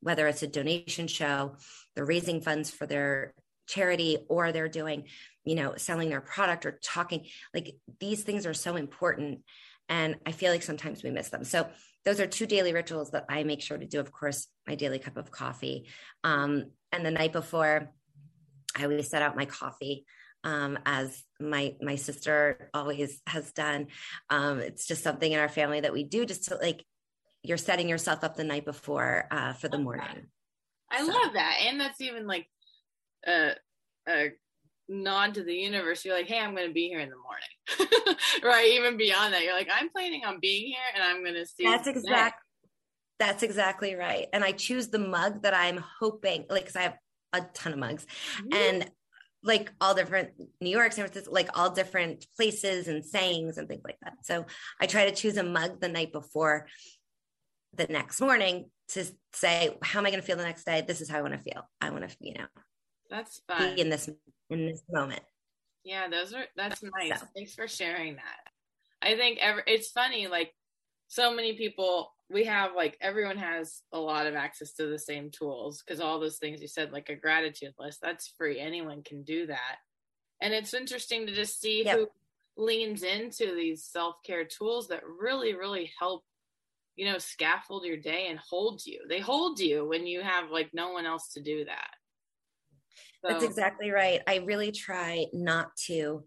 whether 0.00 0.26
it's 0.26 0.42
a 0.42 0.46
donation 0.46 1.06
show, 1.06 1.56
they're 1.94 2.04
raising 2.04 2.42
funds 2.42 2.68
for 2.70 2.86
their 2.86 3.32
charity, 3.66 4.18
or 4.28 4.52
they're 4.52 4.68
doing, 4.68 5.04
you 5.44 5.54
know, 5.54 5.72
selling 5.78 6.10
their 6.10 6.20
product 6.20 6.66
or 6.66 6.78
talking, 6.84 7.24
like 7.54 7.76
these 7.98 8.24
things 8.24 8.44
are 8.44 8.52
so 8.52 8.76
important. 8.76 9.40
And 9.88 10.16
I 10.26 10.32
feel 10.32 10.52
like 10.52 10.62
sometimes 10.62 11.02
we 11.02 11.10
miss 11.10 11.30
them. 11.30 11.44
So 11.44 11.66
those 12.04 12.20
are 12.20 12.26
two 12.26 12.46
daily 12.46 12.74
rituals 12.74 13.12
that 13.12 13.24
I 13.30 13.44
make 13.44 13.62
sure 13.62 13.78
to 13.78 13.86
do. 13.86 14.00
Of 14.00 14.12
course, 14.12 14.48
my 14.66 14.74
daily 14.74 14.98
cup 14.98 15.16
of 15.16 15.30
coffee. 15.30 15.88
Um, 16.24 16.72
and 16.90 17.06
the 17.06 17.10
night 17.10 17.32
before, 17.32 17.90
I 18.76 18.84
always 18.84 19.08
set 19.08 19.22
out 19.22 19.36
my 19.36 19.44
coffee 19.44 20.04
um, 20.44 20.78
as 20.84 21.22
my 21.40 21.76
my 21.80 21.96
sister 21.96 22.70
always 22.74 23.20
has 23.26 23.52
done. 23.52 23.88
Um, 24.30 24.58
it's 24.58 24.86
just 24.86 25.02
something 25.02 25.30
in 25.30 25.38
our 25.38 25.48
family 25.48 25.80
that 25.80 25.92
we 25.92 26.04
do, 26.04 26.26
just 26.26 26.44
to 26.44 26.56
like 26.56 26.84
you're 27.42 27.58
setting 27.58 27.88
yourself 27.88 28.24
up 28.24 28.36
the 28.36 28.44
night 28.44 28.64
before 28.64 29.26
uh, 29.30 29.52
for 29.52 29.68
the 29.68 29.78
morning. 29.78 30.28
I 30.90 30.98
so. 30.98 31.06
love 31.06 31.32
that, 31.34 31.58
and 31.66 31.80
that's 31.80 32.00
even 32.00 32.26
like 32.26 32.46
a, 33.26 33.52
a 34.08 34.30
nod 34.88 35.34
to 35.34 35.42
the 35.42 35.54
universe. 35.54 36.04
You're 36.04 36.16
like, 36.16 36.26
hey, 36.26 36.38
I'm 36.38 36.54
going 36.54 36.68
to 36.68 36.74
be 36.74 36.88
here 36.88 37.00
in 37.00 37.10
the 37.10 37.16
morning, 37.16 38.16
right? 38.42 38.68
Even 38.68 38.96
beyond 38.96 39.32
that, 39.32 39.42
you're 39.42 39.54
like, 39.54 39.70
I'm 39.72 39.88
planning 39.90 40.24
on 40.24 40.38
being 40.40 40.66
here, 40.66 40.76
and 40.94 41.02
I'm 41.02 41.22
going 41.22 41.34
to 41.34 41.46
see. 41.46 41.64
That's 41.64 41.88
exactly. 41.88 42.38
That's 43.18 43.44
exactly 43.44 43.94
right. 43.94 44.26
And 44.32 44.42
I 44.42 44.50
choose 44.50 44.88
the 44.88 44.98
mug 44.98 45.42
that 45.42 45.54
I'm 45.54 45.82
hoping, 46.00 46.44
like, 46.50 46.62
because 46.62 46.74
I 46.74 46.82
have 46.82 46.96
a 47.32 47.42
ton 47.54 47.72
of 47.72 47.78
mugs 47.78 48.06
mm-hmm. 48.36 48.52
and 48.52 48.90
like 49.42 49.72
all 49.80 49.94
different 49.94 50.30
New 50.60 50.70
York, 50.70 50.92
San 50.92 51.04
Francisco, 51.04 51.32
like 51.32 51.58
all 51.58 51.70
different 51.70 52.26
places 52.36 52.88
and 52.88 53.04
sayings 53.04 53.58
and 53.58 53.68
things 53.68 53.82
like 53.84 53.98
that. 54.02 54.14
So 54.22 54.46
I 54.80 54.86
try 54.86 55.06
to 55.06 55.14
choose 55.14 55.36
a 55.36 55.42
mug 55.42 55.80
the 55.80 55.88
night 55.88 56.12
before 56.12 56.68
the 57.74 57.86
next 57.86 58.20
morning 58.20 58.70
to 58.88 59.04
say, 59.32 59.76
how 59.82 59.98
am 59.98 60.06
I 60.06 60.10
going 60.10 60.20
to 60.20 60.26
feel 60.26 60.36
the 60.36 60.44
next 60.44 60.64
day? 60.64 60.84
This 60.86 61.00
is 61.00 61.08
how 61.08 61.18
I 61.18 61.22
want 61.22 61.34
to 61.34 61.40
feel. 61.40 61.68
I 61.80 61.90
want 61.90 62.08
to, 62.08 62.16
you 62.20 62.34
know, 62.34 62.46
that's 63.10 63.40
fun. 63.48 63.74
Be 63.74 63.80
in 63.80 63.88
this 63.88 64.08
in 64.50 64.66
this 64.66 64.82
moment. 64.90 65.22
Yeah, 65.84 66.08
those 66.08 66.32
are 66.34 66.44
that's 66.56 66.82
nice. 66.82 67.20
So. 67.20 67.26
Thanks 67.34 67.54
for 67.54 67.66
sharing 67.66 68.16
that. 68.16 68.52
I 69.02 69.16
think 69.16 69.38
ever 69.40 69.62
it's 69.66 69.90
funny 69.90 70.28
like 70.28 70.54
so 71.12 71.30
many 71.30 71.52
people 71.52 72.10
we 72.30 72.42
have 72.42 72.70
like 72.74 72.96
everyone 73.02 73.36
has 73.36 73.82
a 73.92 73.98
lot 73.98 74.26
of 74.26 74.34
access 74.34 74.72
to 74.72 74.86
the 74.86 74.98
same 74.98 75.30
tools 75.30 75.82
because 75.82 76.00
all 76.00 76.18
those 76.18 76.38
things 76.38 76.62
you 76.62 76.66
said 76.66 76.90
like 76.90 77.10
a 77.10 77.14
gratitude 77.14 77.74
list 77.78 78.00
that's 78.00 78.32
free 78.38 78.58
anyone 78.58 79.02
can 79.02 79.22
do 79.22 79.46
that 79.46 79.76
and 80.40 80.54
it's 80.54 80.72
interesting 80.72 81.26
to 81.26 81.34
just 81.34 81.60
see 81.60 81.84
yep. 81.84 81.98
who 81.98 82.08
leans 82.56 83.02
into 83.02 83.54
these 83.54 83.84
self-care 83.84 84.46
tools 84.46 84.88
that 84.88 85.02
really 85.20 85.54
really 85.54 85.92
help 86.00 86.24
you 86.96 87.04
know 87.04 87.18
scaffold 87.18 87.84
your 87.84 87.98
day 87.98 88.28
and 88.30 88.38
hold 88.38 88.80
you 88.86 88.98
they 89.10 89.20
hold 89.20 89.60
you 89.60 89.86
when 89.86 90.06
you 90.06 90.22
have 90.22 90.50
like 90.50 90.70
no 90.72 90.92
one 90.92 91.04
else 91.04 91.28
to 91.28 91.42
do 91.42 91.62
that 91.66 91.90
so. 93.22 93.28
that's 93.28 93.44
exactly 93.44 93.90
right 93.90 94.22
i 94.26 94.36
really 94.46 94.72
try 94.72 95.26
not 95.34 95.76
to 95.76 96.24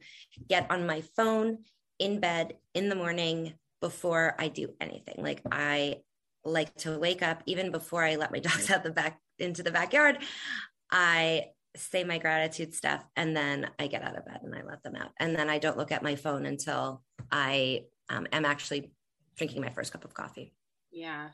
get 0.48 0.70
on 0.70 0.86
my 0.86 1.02
phone 1.16 1.58
in 1.98 2.20
bed 2.20 2.54
in 2.76 2.88
the 2.88 2.96
morning 2.96 3.52
before 3.88 4.36
i 4.40 4.48
do 4.48 4.70
anything 4.82 5.16
like 5.18 5.42
i 5.52 5.98
like 6.44 6.74
to 6.76 6.98
wake 6.98 7.22
up 7.22 7.44
even 7.46 7.72
before 7.72 8.04
i 8.04 8.16
let 8.16 8.32
my 8.32 8.40
dogs 8.48 8.70
out 8.72 8.84
the 8.84 8.92
back 8.92 9.20
into 9.40 9.62
the 9.62 9.72
backyard 9.72 10.18
i 10.92 11.46
say 11.76 12.04
my 12.04 12.18
gratitude 12.18 12.74
stuff 12.74 13.06
and 13.16 13.36
then 13.36 13.70
I 13.80 13.88
get 13.88 14.04
out 14.04 14.18
of 14.18 14.26
bed 14.26 14.42
and 14.44 14.56
I 14.56 14.64
let 14.64 14.84
them 14.84 14.96
out. 14.96 15.12
And 15.20 15.36
then 15.36 15.50
I 15.50 15.58
don't 15.58 15.78
look 15.78 15.92
at 15.92 16.04
my 16.04 16.16
phone 16.16 16.46
until 16.46 17.04
I 17.32 17.86
um, 18.10 18.28
am 18.32 18.46
actually 18.46 18.92
drinking 19.36 19.62
my 19.62 19.70
first 19.70 19.92
cup 19.92 20.06
of 20.06 20.14
coffee. 20.14 20.54
Yeah. 20.92 21.30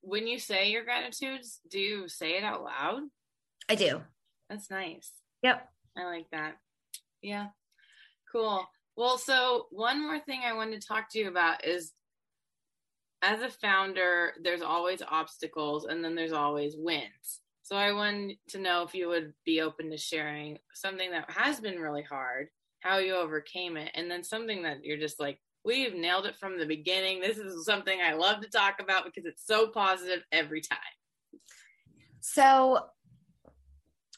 When 0.00 0.26
you 0.26 0.38
say 0.38 0.70
your 0.70 0.84
gratitudes, 0.84 1.60
do 1.70 1.78
you 1.78 2.08
say 2.08 2.36
it 2.36 2.44
out 2.44 2.62
loud? 2.62 3.02
I 3.68 3.74
do. 3.74 4.02
That's 4.48 4.70
nice. 4.70 5.10
Yep. 5.42 5.68
I 5.96 6.04
like 6.04 6.26
that. 6.32 6.56
Yeah. 7.22 7.48
Cool. 8.32 8.66
Well, 8.96 9.18
so 9.18 9.66
one 9.70 10.02
more 10.02 10.20
thing 10.20 10.42
I 10.44 10.52
wanted 10.52 10.80
to 10.80 10.86
talk 10.86 11.10
to 11.10 11.18
you 11.18 11.28
about 11.28 11.66
is 11.66 11.92
as 13.22 13.40
a 13.40 13.48
founder, 13.48 14.34
there's 14.42 14.62
always 14.62 15.02
obstacles 15.02 15.86
and 15.86 16.04
then 16.04 16.14
there's 16.14 16.32
always 16.32 16.74
wins. 16.76 17.40
So 17.62 17.76
I 17.76 17.92
wanted 17.92 18.36
to 18.50 18.58
know 18.58 18.82
if 18.82 18.94
you 18.94 19.08
would 19.08 19.32
be 19.46 19.62
open 19.62 19.90
to 19.90 19.96
sharing 19.96 20.58
something 20.74 21.10
that 21.10 21.30
has 21.30 21.60
been 21.60 21.80
really 21.80 22.02
hard, 22.02 22.48
how 22.80 22.98
you 22.98 23.14
overcame 23.14 23.78
it, 23.78 23.90
and 23.94 24.10
then 24.10 24.22
something 24.22 24.62
that 24.64 24.84
you're 24.84 24.98
just 24.98 25.18
like, 25.18 25.40
we've 25.64 25.94
nailed 25.94 26.26
it 26.26 26.36
from 26.36 26.58
the 26.58 26.66
beginning. 26.66 27.20
This 27.20 27.38
is 27.38 27.64
something 27.64 27.98
I 28.00 28.12
love 28.12 28.42
to 28.42 28.50
talk 28.50 28.80
about 28.80 29.06
because 29.06 29.24
it's 29.24 29.46
so 29.46 29.68
positive 29.68 30.22
every 30.30 30.60
time. 30.60 30.78
So 32.20 32.80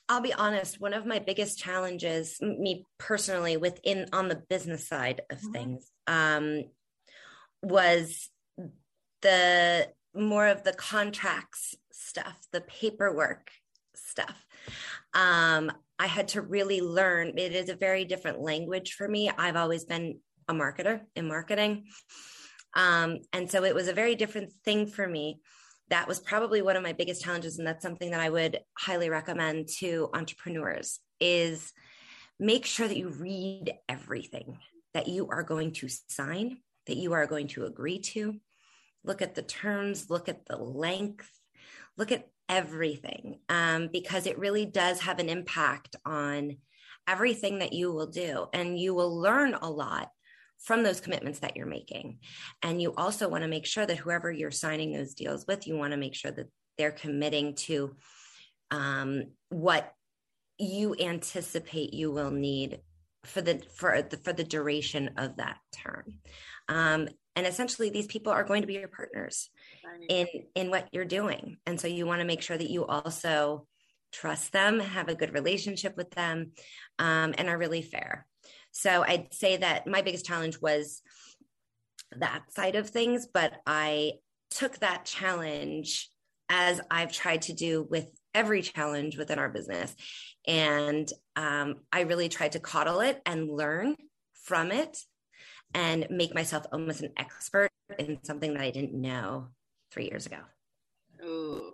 I'll 0.08 0.20
be 0.20 0.32
honest, 0.32 0.80
one 0.80 0.94
of 0.94 1.04
my 1.04 1.18
biggest 1.18 1.58
challenges, 1.58 2.40
me 2.40 2.84
personally, 2.98 3.56
within 3.56 4.06
on 4.12 4.28
the 4.28 4.42
business 4.48 4.86
side 4.86 5.22
of 5.30 5.38
mm-hmm. 5.38 5.52
things, 5.52 5.90
um, 6.06 6.64
was 7.62 8.30
the 9.22 9.88
more 10.14 10.46
of 10.46 10.62
the 10.62 10.72
contracts 10.72 11.74
stuff, 11.92 12.38
the 12.52 12.60
paperwork 12.60 13.50
stuff. 13.94 14.46
Um, 15.12 15.72
I 15.98 16.06
had 16.06 16.28
to 16.28 16.42
really 16.42 16.80
learn. 16.80 17.38
It 17.38 17.54
is 17.54 17.68
a 17.68 17.74
very 17.74 18.04
different 18.04 18.40
language 18.40 18.94
for 18.94 19.08
me. 19.08 19.30
I've 19.30 19.56
always 19.56 19.84
been 19.84 20.20
a 20.48 20.54
marketer 20.54 21.00
in 21.14 21.26
marketing. 21.26 21.86
Um, 22.74 23.20
and 23.32 23.50
so 23.50 23.64
it 23.64 23.74
was 23.74 23.88
a 23.88 23.94
very 23.94 24.14
different 24.14 24.52
thing 24.64 24.86
for 24.86 25.06
me. 25.06 25.40
That 25.88 26.09
was 26.09 26.20
probably 26.20 26.62
one 26.62 26.77
of 26.77 26.83
my 26.83 26.92
biggest 26.92 27.22
challenges. 27.22 27.59
And 27.59 27.66
that's 27.66 27.83
something 27.83 28.11
that 28.11 28.20
I 28.20 28.31
would 28.31 28.61
highly 28.77 29.09
recommend 29.09 29.68
to 29.79 30.11
entrepreneurs 30.12 30.99
is 31.20 31.72
make 32.38 32.66
sure 32.66 32.88
that 32.88 32.96
you 32.96 33.09
read 33.09 33.75
everything 33.88 34.59
that 34.94 35.09
you 35.09 35.29
are 35.29 35.42
going 35.42 35.72
to 35.72 35.88
sign, 36.09 36.59
that 36.87 36.96
you 36.96 37.12
are 37.12 37.27
going 37.27 37.49
to 37.49 37.66
agree 37.66 37.99
to. 37.99 38.40
Look 39.05 39.22
at 39.22 39.35
the 39.35 39.42
terms, 39.42 40.09
look 40.09 40.29
at 40.29 40.46
the 40.46 40.57
length, 40.57 41.31
look 41.96 42.11
at 42.12 42.29
everything 42.49 43.40
um, 43.49 43.88
because 43.92 44.27
it 44.27 44.38
really 44.38 44.66
does 44.66 45.01
have 45.01 45.18
an 45.18 45.29
impact 45.29 45.96
on 46.05 46.57
everything 47.07 47.59
that 47.59 47.72
you 47.72 47.92
will 47.92 48.07
do. 48.07 48.46
And 48.53 48.79
you 48.79 48.94
will 48.94 49.14
learn 49.16 49.55
a 49.55 49.70
lot 49.70 50.11
from 50.58 50.82
those 50.82 51.00
commitments 51.00 51.40
that 51.40 51.56
you're 51.56 51.66
making. 51.66 52.18
And 52.62 52.80
you 52.80 52.94
also 52.96 53.28
want 53.28 53.42
to 53.42 53.48
make 53.48 53.66
sure 53.66 53.86
that 53.86 53.98
whoever 53.98 54.30
you're 54.30 54.50
signing 54.50 54.92
those 54.92 55.14
deals 55.14 55.44
with, 55.46 55.66
you 55.66 55.76
want 55.76 55.92
to 55.92 55.98
make 55.98 56.14
sure 56.14 56.30
that 56.30 56.48
they're 56.78 56.90
committing 56.90 57.54
to 57.54 57.94
um, 58.70 59.24
what 59.50 59.92
you 60.58 60.96
anticipate 60.98 61.94
you 61.94 62.10
will 62.10 62.30
need 62.30 62.80
for 63.24 63.42
the 63.42 63.60
for 63.74 64.02
the 64.02 64.16
for 64.18 64.32
the 64.32 64.44
duration 64.44 65.10
of 65.16 65.36
that 65.36 65.58
term. 65.72 66.14
Um, 66.68 67.08
and 67.36 67.46
essentially 67.46 67.90
these 67.90 68.06
people 68.06 68.32
are 68.32 68.44
going 68.44 68.62
to 68.62 68.66
be 68.66 68.74
your 68.74 68.88
partners 68.88 69.50
in 70.08 70.26
in 70.54 70.70
what 70.70 70.88
you're 70.90 71.04
doing 71.04 71.58
and 71.66 71.78
so 71.78 71.86
you 71.86 72.06
want 72.06 72.20
to 72.20 72.26
make 72.26 72.42
sure 72.42 72.56
that 72.56 72.70
you 72.70 72.84
also 72.86 73.66
trust 74.12 74.52
them 74.52 74.80
have 74.80 75.08
a 75.08 75.14
good 75.14 75.34
relationship 75.34 75.96
with 75.96 76.10
them 76.12 76.52
um, 76.98 77.34
and 77.36 77.48
are 77.48 77.58
really 77.58 77.82
fair 77.82 78.26
so 78.76 79.04
i'd 79.08 79.32
say 79.32 79.56
that 79.56 79.86
my 79.86 80.02
biggest 80.02 80.26
challenge 80.26 80.60
was 80.60 81.02
that 82.18 82.42
side 82.52 82.76
of 82.76 82.88
things 82.88 83.26
but 83.32 83.54
i 83.66 84.12
took 84.50 84.78
that 84.78 85.04
challenge 85.04 86.08
as 86.48 86.80
i've 86.90 87.12
tried 87.12 87.42
to 87.42 87.52
do 87.52 87.86
with 87.90 88.10
every 88.34 88.62
challenge 88.62 89.16
within 89.16 89.38
our 89.38 89.48
business 89.48 89.94
and 90.46 91.10
um, 91.36 91.76
i 91.92 92.02
really 92.02 92.28
tried 92.28 92.52
to 92.52 92.60
coddle 92.60 93.00
it 93.00 93.20
and 93.26 93.50
learn 93.50 93.96
from 94.44 94.70
it 94.70 94.98
and 95.74 96.06
make 96.10 96.34
myself 96.34 96.64
almost 96.72 97.02
an 97.02 97.12
expert 97.16 97.70
in 97.98 98.18
something 98.22 98.54
that 98.54 98.62
I 98.62 98.70
didn't 98.70 98.94
know 98.94 99.48
three 99.90 100.04
years 100.04 100.26
ago. 100.26 100.38
Ooh, 101.24 101.72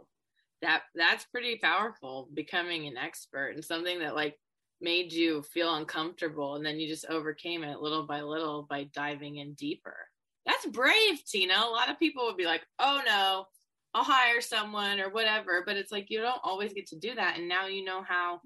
that 0.60 0.82
that's 0.94 1.24
pretty 1.26 1.56
powerful. 1.56 2.28
Becoming 2.32 2.86
an 2.86 2.96
expert 2.96 3.50
in 3.56 3.62
something 3.62 4.00
that 4.00 4.14
like 4.14 4.36
made 4.82 5.12
you 5.12 5.42
feel 5.42 5.74
uncomfortable, 5.74 6.56
and 6.56 6.66
then 6.66 6.78
you 6.78 6.88
just 6.88 7.06
overcame 7.06 7.64
it 7.64 7.80
little 7.80 8.06
by 8.06 8.20
little 8.20 8.66
by 8.68 8.84
diving 8.94 9.36
in 9.36 9.54
deeper. 9.54 9.96
That's 10.44 10.66
brave, 10.66 11.24
Tina. 11.26 11.54
A 11.54 11.70
lot 11.70 11.90
of 11.90 11.98
people 11.98 12.24
would 12.26 12.36
be 12.36 12.46
like, 12.46 12.66
"Oh 12.78 13.00
no, 13.06 13.46
I'll 13.94 14.04
hire 14.04 14.40
someone 14.40 15.00
or 15.00 15.10
whatever," 15.10 15.62
but 15.64 15.76
it's 15.76 15.92
like 15.92 16.10
you 16.10 16.20
don't 16.20 16.40
always 16.42 16.72
get 16.72 16.86
to 16.88 16.96
do 16.98 17.14
that, 17.14 17.38
and 17.38 17.48
now 17.48 17.66
you 17.66 17.84
know 17.84 18.02
how 18.02 18.40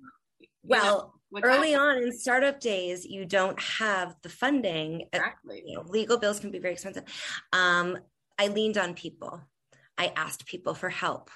well 0.63 1.15
know, 1.33 1.41
early 1.43 1.75
on 1.75 1.99
in 1.99 2.13
startup 2.13 2.61
days 2.61 3.05
you 3.05 3.25
don't 3.25 3.61
have 3.61 4.15
the 4.23 4.29
funding 4.29 5.03
exactly. 5.13 5.63
You 5.65 5.77
know, 5.77 5.85
legal 5.87 6.19
bills 6.19 6.41
can 6.41 6.51
be 6.51 6.59
very 6.59 6.75
expensive 6.75 7.05
um, 7.53 7.99
i 8.39 8.49
leaned 8.49 8.77
on 8.77 8.95
people 8.95 9.41
i 9.97 10.13
asked 10.17 10.47
people 10.47 10.75
for 10.75 10.89
help 10.89 11.31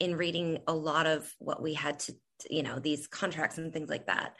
in 0.00 0.16
reading 0.16 0.58
a 0.66 0.74
lot 0.74 1.06
of 1.06 1.32
what 1.38 1.62
we 1.62 1.74
had 1.74 1.98
to 2.00 2.14
you 2.50 2.62
know 2.62 2.78
these 2.78 3.06
contracts 3.06 3.58
and 3.58 3.72
things 3.72 3.90
like 3.90 4.06
that 4.06 4.36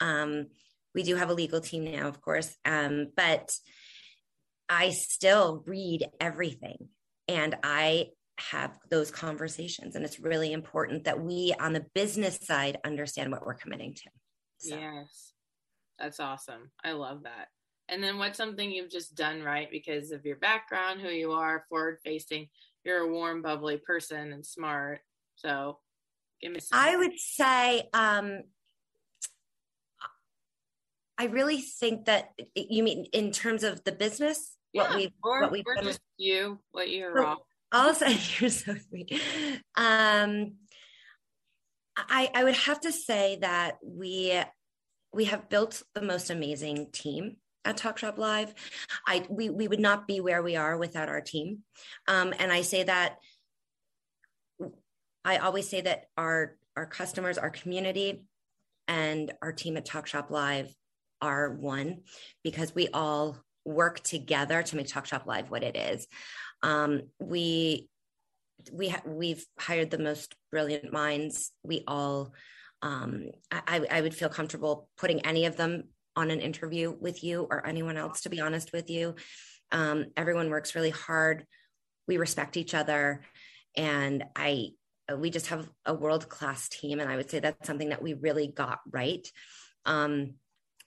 um, 0.00 0.46
we 0.94 1.02
do 1.02 1.14
have 1.14 1.30
a 1.30 1.34
legal 1.34 1.60
team 1.60 1.84
now 1.84 2.08
of 2.08 2.20
course 2.20 2.56
um, 2.64 3.08
but 3.16 3.56
i 4.68 4.90
still 4.90 5.62
read 5.66 6.06
everything 6.20 6.88
and 7.28 7.56
i 7.62 8.08
have 8.38 8.78
those 8.90 9.10
conversations. 9.10 9.96
And 9.96 10.04
it's 10.04 10.20
really 10.20 10.52
important 10.52 11.04
that 11.04 11.20
we 11.20 11.54
on 11.58 11.72
the 11.72 11.86
business 11.94 12.38
side 12.42 12.78
understand 12.84 13.32
what 13.32 13.44
we're 13.46 13.54
committing 13.54 13.94
to. 13.94 14.10
So. 14.58 14.76
Yes. 14.76 15.32
That's 15.98 16.20
awesome. 16.20 16.70
I 16.84 16.92
love 16.92 17.22
that. 17.22 17.48
And 17.88 18.02
then 18.02 18.18
what's 18.18 18.36
something 18.36 18.70
you've 18.70 18.90
just 18.90 19.14
done 19.14 19.42
right 19.42 19.68
because 19.70 20.10
of 20.10 20.26
your 20.26 20.36
background, 20.36 21.00
who 21.00 21.08
you 21.08 21.32
are, 21.32 21.64
forward 21.68 21.98
facing, 22.04 22.48
you're 22.84 23.08
a 23.08 23.12
warm, 23.12 23.42
bubbly 23.42 23.78
person 23.78 24.32
and 24.32 24.44
smart. 24.44 25.00
So. 25.36 25.78
I 26.72 26.96
would 26.96 27.18
say, 27.18 27.88
um, 27.92 28.42
I 31.18 31.26
really 31.26 31.60
think 31.60 32.06
that 32.06 32.30
you 32.54 32.82
mean 32.82 33.06
in 33.12 33.32
terms 33.32 33.64
of 33.64 33.82
the 33.84 33.92
business, 33.92 34.56
yeah, 34.72 34.82
what 34.82 34.96
we 34.96 35.14
what 35.20 35.52
we 35.52 35.64
just 35.82 36.00
you, 36.18 36.60
what 36.72 36.90
you're 36.90 37.16
so, 37.16 37.36
also 37.72 38.06
you're 38.38 38.50
so 38.50 38.74
sweet. 38.88 39.12
Um 39.76 40.54
i 41.96 42.30
i 42.34 42.44
would 42.44 42.54
have 42.54 42.78
to 42.78 42.92
say 42.92 43.38
that 43.40 43.78
we 43.82 44.38
we 45.14 45.24
have 45.24 45.48
built 45.48 45.82
the 45.94 46.02
most 46.02 46.28
amazing 46.28 46.88
team 46.92 47.36
at 47.64 47.78
talk 47.78 47.96
shop 47.96 48.18
live. 48.18 48.54
I 49.06 49.24
we, 49.30 49.48
we 49.48 49.66
would 49.66 49.80
not 49.80 50.06
be 50.06 50.20
where 50.20 50.42
we 50.42 50.56
are 50.56 50.76
without 50.76 51.08
our 51.08 51.22
team. 51.22 51.60
Um 52.06 52.34
and 52.38 52.52
i 52.52 52.60
say 52.60 52.82
that 52.82 53.16
i 55.26 55.36
always 55.36 55.68
say 55.68 55.82
that 55.82 56.06
our 56.16 56.56
our 56.76 56.86
customers 56.86 57.36
our 57.36 57.50
community 57.50 58.22
and 58.88 59.32
our 59.42 59.52
team 59.52 59.76
at 59.76 59.84
talk 59.84 60.06
shop 60.06 60.30
live 60.30 60.74
are 61.20 61.52
one 61.52 61.98
because 62.42 62.74
we 62.74 62.88
all 62.88 63.36
work 63.64 64.00
together 64.00 64.62
to 64.62 64.76
make 64.76 64.86
talk 64.86 65.04
shop 65.06 65.26
live 65.26 65.50
what 65.50 65.62
it 65.62 65.76
is 65.76 66.06
um, 66.62 67.02
we 67.18 67.88
we 68.72 68.88
ha- 68.88 69.02
we've 69.06 69.44
hired 69.58 69.90
the 69.90 69.98
most 69.98 70.34
brilliant 70.50 70.92
minds. 70.92 71.52
We 71.62 71.84
all 71.86 72.32
um, 72.82 73.30
I, 73.50 73.84
I 73.90 74.00
would 74.00 74.14
feel 74.14 74.28
comfortable 74.28 74.88
putting 74.98 75.24
any 75.24 75.46
of 75.46 75.56
them 75.56 75.84
on 76.14 76.30
an 76.30 76.40
interview 76.40 76.94
with 76.98 77.24
you 77.24 77.46
or 77.50 77.66
anyone 77.66 77.96
else, 77.96 78.22
to 78.22 78.30
be 78.30 78.40
honest 78.40 78.72
with 78.72 78.90
you. 78.90 79.14
Um, 79.72 80.06
everyone 80.16 80.50
works 80.50 80.74
really 80.74 80.90
hard. 80.90 81.46
We 82.06 82.18
respect 82.18 82.56
each 82.56 82.74
other. 82.74 83.22
And 83.76 84.24
I, 84.36 84.68
we 85.14 85.30
just 85.30 85.48
have 85.48 85.68
a 85.84 85.94
world 85.94 86.28
class 86.28 86.68
team. 86.68 87.00
And 87.00 87.10
I 87.10 87.16
would 87.16 87.30
say 87.30 87.38
that's 87.38 87.66
something 87.66 87.90
that 87.90 88.02
we 88.02 88.14
really 88.14 88.48
got 88.48 88.80
right. 88.90 89.26
Um, 89.84 90.34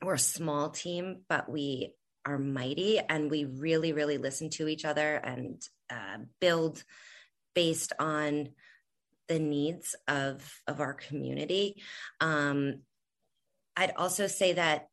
we're 0.01 0.15
a 0.15 0.19
small 0.19 0.69
team, 0.69 1.21
but 1.29 1.49
we 1.49 1.93
are 2.25 2.37
mighty 2.37 2.99
and 2.99 3.31
we 3.31 3.45
really, 3.45 3.93
really 3.93 4.17
listen 4.17 4.49
to 4.51 4.67
each 4.67 4.85
other 4.85 5.15
and 5.15 5.61
uh, 5.89 6.17
build 6.39 6.83
based 7.55 7.93
on 7.99 8.49
the 9.27 9.39
needs 9.39 9.95
of 10.07 10.59
of 10.67 10.81
our 10.81 10.93
community. 10.93 11.81
Um, 12.19 12.81
I'd 13.77 13.93
also 13.95 14.27
say 14.27 14.53
that 14.53 14.87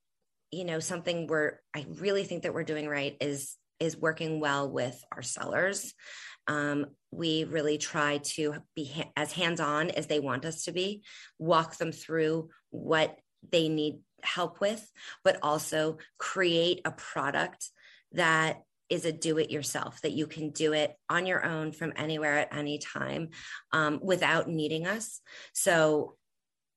you 0.52 0.64
know 0.64 0.78
something 0.78 1.26
we're 1.26 1.60
I 1.74 1.86
really 1.98 2.24
think 2.24 2.42
that 2.42 2.54
we're 2.54 2.62
doing 2.62 2.88
right 2.88 3.16
is 3.20 3.56
is 3.80 3.96
working 3.96 4.40
well 4.40 4.70
with 4.70 5.02
our 5.10 5.22
sellers. 5.22 5.94
Um, 6.46 6.86
we 7.10 7.44
really 7.44 7.78
try 7.78 8.18
to 8.18 8.56
be 8.74 8.84
ha- 8.84 9.10
as 9.16 9.32
hands 9.32 9.60
on 9.60 9.90
as 9.90 10.06
they 10.06 10.20
want 10.20 10.44
us 10.44 10.64
to 10.64 10.72
be, 10.72 11.02
walk 11.38 11.76
them 11.76 11.92
through 11.92 12.50
what 12.70 13.18
they 13.50 13.68
need 13.68 14.00
help 14.22 14.60
with, 14.60 14.90
but 15.24 15.38
also 15.42 15.98
create 16.18 16.80
a 16.84 16.90
product 16.90 17.70
that 18.12 18.62
is 18.88 19.04
a 19.04 19.12
do 19.12 19.38
it 19.38 19.50
yourself, 19.50 20.00
that 20.02 20.12
you 20.12 20.26
can 20.26 20.50
do 20.50 20.72
it 20.72 20.94
on 21.08 21.26
your 21.26 21.44
own 21.44 21.72
from 21.72 21.92
anywhere 21.96 22.38
at 22.38 22.54
any 22.54 22.78
time 22.78 23.30
um, 23.72 23.98
without 24.02 24.48
needing 24.48 24.86
us. 24.86 25.20
So 25.52 26.16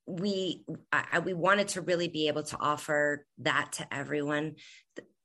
we 0.06 0.64
I, 0.92 1.20
we 1.20 1.34
wanted 1.34 1.68
to 1.68 1.82
really 1.82 2.08
be 2.08 2.26
able 2.28 2.42
to 2.42 2.58
offer 2.58 3.26
that 3.38 3.72
to 3.72 3.94
everyone 3.94 4.56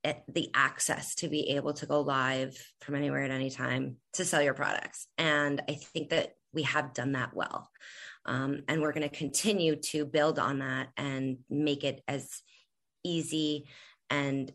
the, 0.05 0.15
the 0.31 0.49
access 0.53 1.15
to 1.15 1.27
be 1.27 1.49
able 1.51 1.73
to 1.73 1.85
go 1.85 2.01
live 2.01 2.55
from 2.81 2.95
anywhere 2.95 3.23
at 3.23 3.31
any 3.31 3.49
time 3.49 3.97
to 4.13 4.23
sell 4.23 4.41
your 4.41 4.53
products 4.53 5.07
and 5.17 5.61
i 5.69 5.73
think 5.73 6.09
that 6.09 6.35
we 6.53 6.63
have 6.63 6.93
done 6.93 7.13
that 7.13 7.33
well 7.33 7.69
um, 8.25 8.63
and 8.67 8.81
we're 8.81 8.93
going 8.93 9.07
to 9.07 9.15
continue 9.15 9.75
to 9.75 10.05
build 10.05 10.39
on 10.39 10.59
that 10.59 10.87
and 10.97 11.37
make 11.49 11.83
it 11.83 12.01
as 12.07 12.41
easy 13.03 13.67
and 14.09 14.51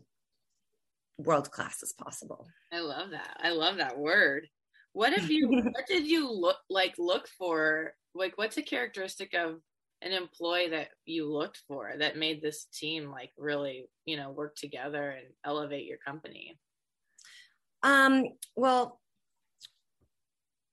world 1.17 1.51
class 1.51 1.81
as 1.81 1.93
possible. 1.93 2.47
I 2.71 2.79
love 2.79 3.11
that. 3.11 3.37
I 3.41 3.51
love 3.51 3.77
that 3.77 3.97
word. 3.97 4.47
What 4.93 5.13
have 5.13 5.31
you 5.31 5.47
what 5.71 5.87
did 5.87 6.05
you 6.07 6.31
look 6.31 6.57
like 6.69 6.95
look 6.97 7.27
for? 7.37 7.93
Like 8.13 8.37
what's 8.37 8.57
a 8.57 8.61
characteristic 8.61 9.33
of 9.33 9.61
an 10.01 10.11
employee 10.11 10.69
that 10.69 10.89
you 11.05 11.31
looked 11.31 11.61
for 11.67 11.93
that 11.99 12.17
made 12.17 12.41
this 12.41 12.65
team 12.65 13.09
like 13.09 13.31
really, 13.37 13.85
you 14.05 14.17
know, 14.17 14.31
work 14.31 14.55
together 14.55 15.11
and 15.11 15.27
elevate 15.45 15.85
your 15.85 15.97
company? 15.97 16.57
Um, 17.83 18.25
well, 18.55 18.99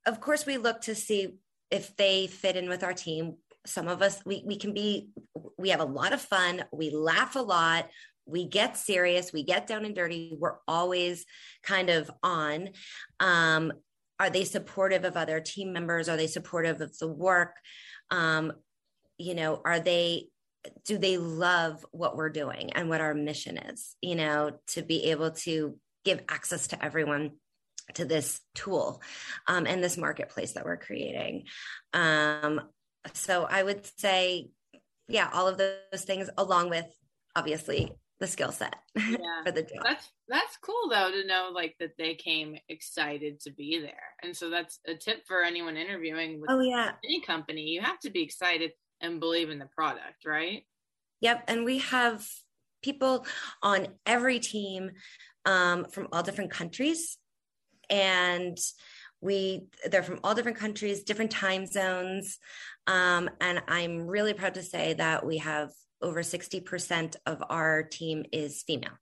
of 0.07 0.21
course 0.21 0.47
we 0.47 0.57
look 0.57 0.83
to 0.83 0.95
see 0.95 1.37
if 1.71 1.97
they 1.97 2.27
fit 2.27 2.57
in 2.57 2.69
with 2.69 2.83
our 2.83 2.95
team. 2.95 3.37
Some 3.67 3.89
of 3.89 4.01
us 4.01 4.23
we 4.25 4.43
we 4.47 4.57
can 4.57 4.73
be 4.73 5.11
we 5.59 5.69
have 5.71 5.81
a 5.81 5.85
lot 5.85 6.13
of 6.13 6.21
fun, 6.23 6.65
we 6.73 6.91
laugh 6.91 7.37
a 7.37 7.41
lot, 7.41 7.89
we 8.25 8.47
get 8.47 8.77
serious, 8.77 9.33
we 9.33 9.43
get 9.43 9.67
down 9.67 9.85
and 9.85 9.95
dirty, 9.95 10.37
we're 10.39 10.59
always 10.67 11.27
kind 11.63 11.91
of 11.91 12.11
on. 12.23 12.71
Um, 13.21 13.73
are 14.21 14.31
they 14.31 14.45
supportive 14.45 15.05
of 15.05 15.17
other 15.17 15.41
team 15.41 15.73
members? 15.73 16.09
Are 16.09 16.17
they 16.17 16.27
supportive 16.27 16.81
of 16.81 16.97
the 16.99 17.09
work? 17.09 17.55
Um, 18.11 18.53
you 19.19 19.35
know, 19.35 19.61
are 19.65 19.81
they 19.81 20.29
do 20.85 20.99
they 20.99 21.19
love 21.19 21.85
what 21.93 22.17
we're 22.17 22.31
doing 22.31 22.73
and 22.73 22.89
what 22.89 23.01
our 23.01 23.15
mission 23.15 23.59
is, 23.59 23.97
you 24.03 24.15
know, 24.15 24.53
to 24.69 24.83
be 24.83 25.11
able 25.11 25.31
to 25.31 25.77
give 26.05 26.21
access 26.29 26.69
to 26.69 26.85
everyone 26.85 27.33
to 27.95 28.05
this 28.05 28.41
tool 28.55 29.03
um, 29.47 29.67
and 29.67 29.83
this 29.83 29.97
marketplace 29.97 30.53
that 30.53 30.65
we're 30.65 30.77
creating. 30.77 31.45
Um, 31.95 32.61
so 33.15 33.45
I 33.45 33.63
would 33.63 33.87
say, 33.99 34.51
yeah, 35.09 35.31
all 35.33 35.49
of 35.49 35.59
those 35.59 36.05
things, 36.05 36.29
along 36.37 36.71
with 36.71 36.87
obviously 37.35 37.93
the 38.21 38.27
skill 38.27 38.53
set 38.53 38.77
yeah. 38.97 39.17
for 39.45 39.53
the 39.53 39.63
job. 39.63 39.85
That's 39.85 40.11
that's 40.29 40.57
cool 40.59 40.91
though 40.91 41.11
to 41.11 41.27
know 41.27 41.51
like 41.55 41.77
that 41.81 41.97
they 41.97 42.15
came 42.15 42.59
excited 42.69 43.41
to 43.41 43.51
be 43.51 43.81
there. 43.81 43.95
And 44.23 44.37
so 44.37 44.51
that's 44.51 44.81
a 44.87 44.95
tip 44.95 45.27
for 45.27 45.43
anyone 45.43 45.77
interviewing 45.77 46.41
with 46.41 46.51
oh, 46.51 46.61
yeah. 46.61 46.93
any 47.05 47.23
company. 47.23 47.63
You 47.63 47.81
have 47.81 47.99
to 48.01 48.11
be 48.11 48.23
excited 48.23 48.73
and 49.01 49.21
believe 49.21 49.51
in 49.51 49.59
the 49.59 49.67
product, 49.67 50.25
right? 50.27 50.65
Yep. 51.21 51.45
And 51.49 51.65
we 51.65 51.79
have 51.79 52.27
people 52.83 53.27
on 53.63 53.89
every 54.07 54.39
team 54.39 54.93
um, 55.45 55.85
from 55.85 56.09
all 56.13 56.23
different 56.23 56.51
countries. 56.51 57.19
And 57.91 58.59
we 59.21 59.67
they're 59.91 60.05
from 60.05 60.21
all 60.23 60.33
different 60.33 60.59
countries 60.59 61.03
different 61.03 61.33
time 61.33 61.67
zones 61.67 62.39
um, 62.87 63.29
and 63.41 63.61
i'm 63.67 64.07
really 64.07 64.33
proud 64.33 64.55
to 64.55 64.63
say 64.63 64.93
that 64.93 65.27
we 65.27 65.39
have 65.39 65.71
over 66.01 66.23
60% 66.23 67.17
of 67.27 67.43
our 67.49 67.83
team 67.83 68.25
is 68.33 68.63
female. 68.63 68.99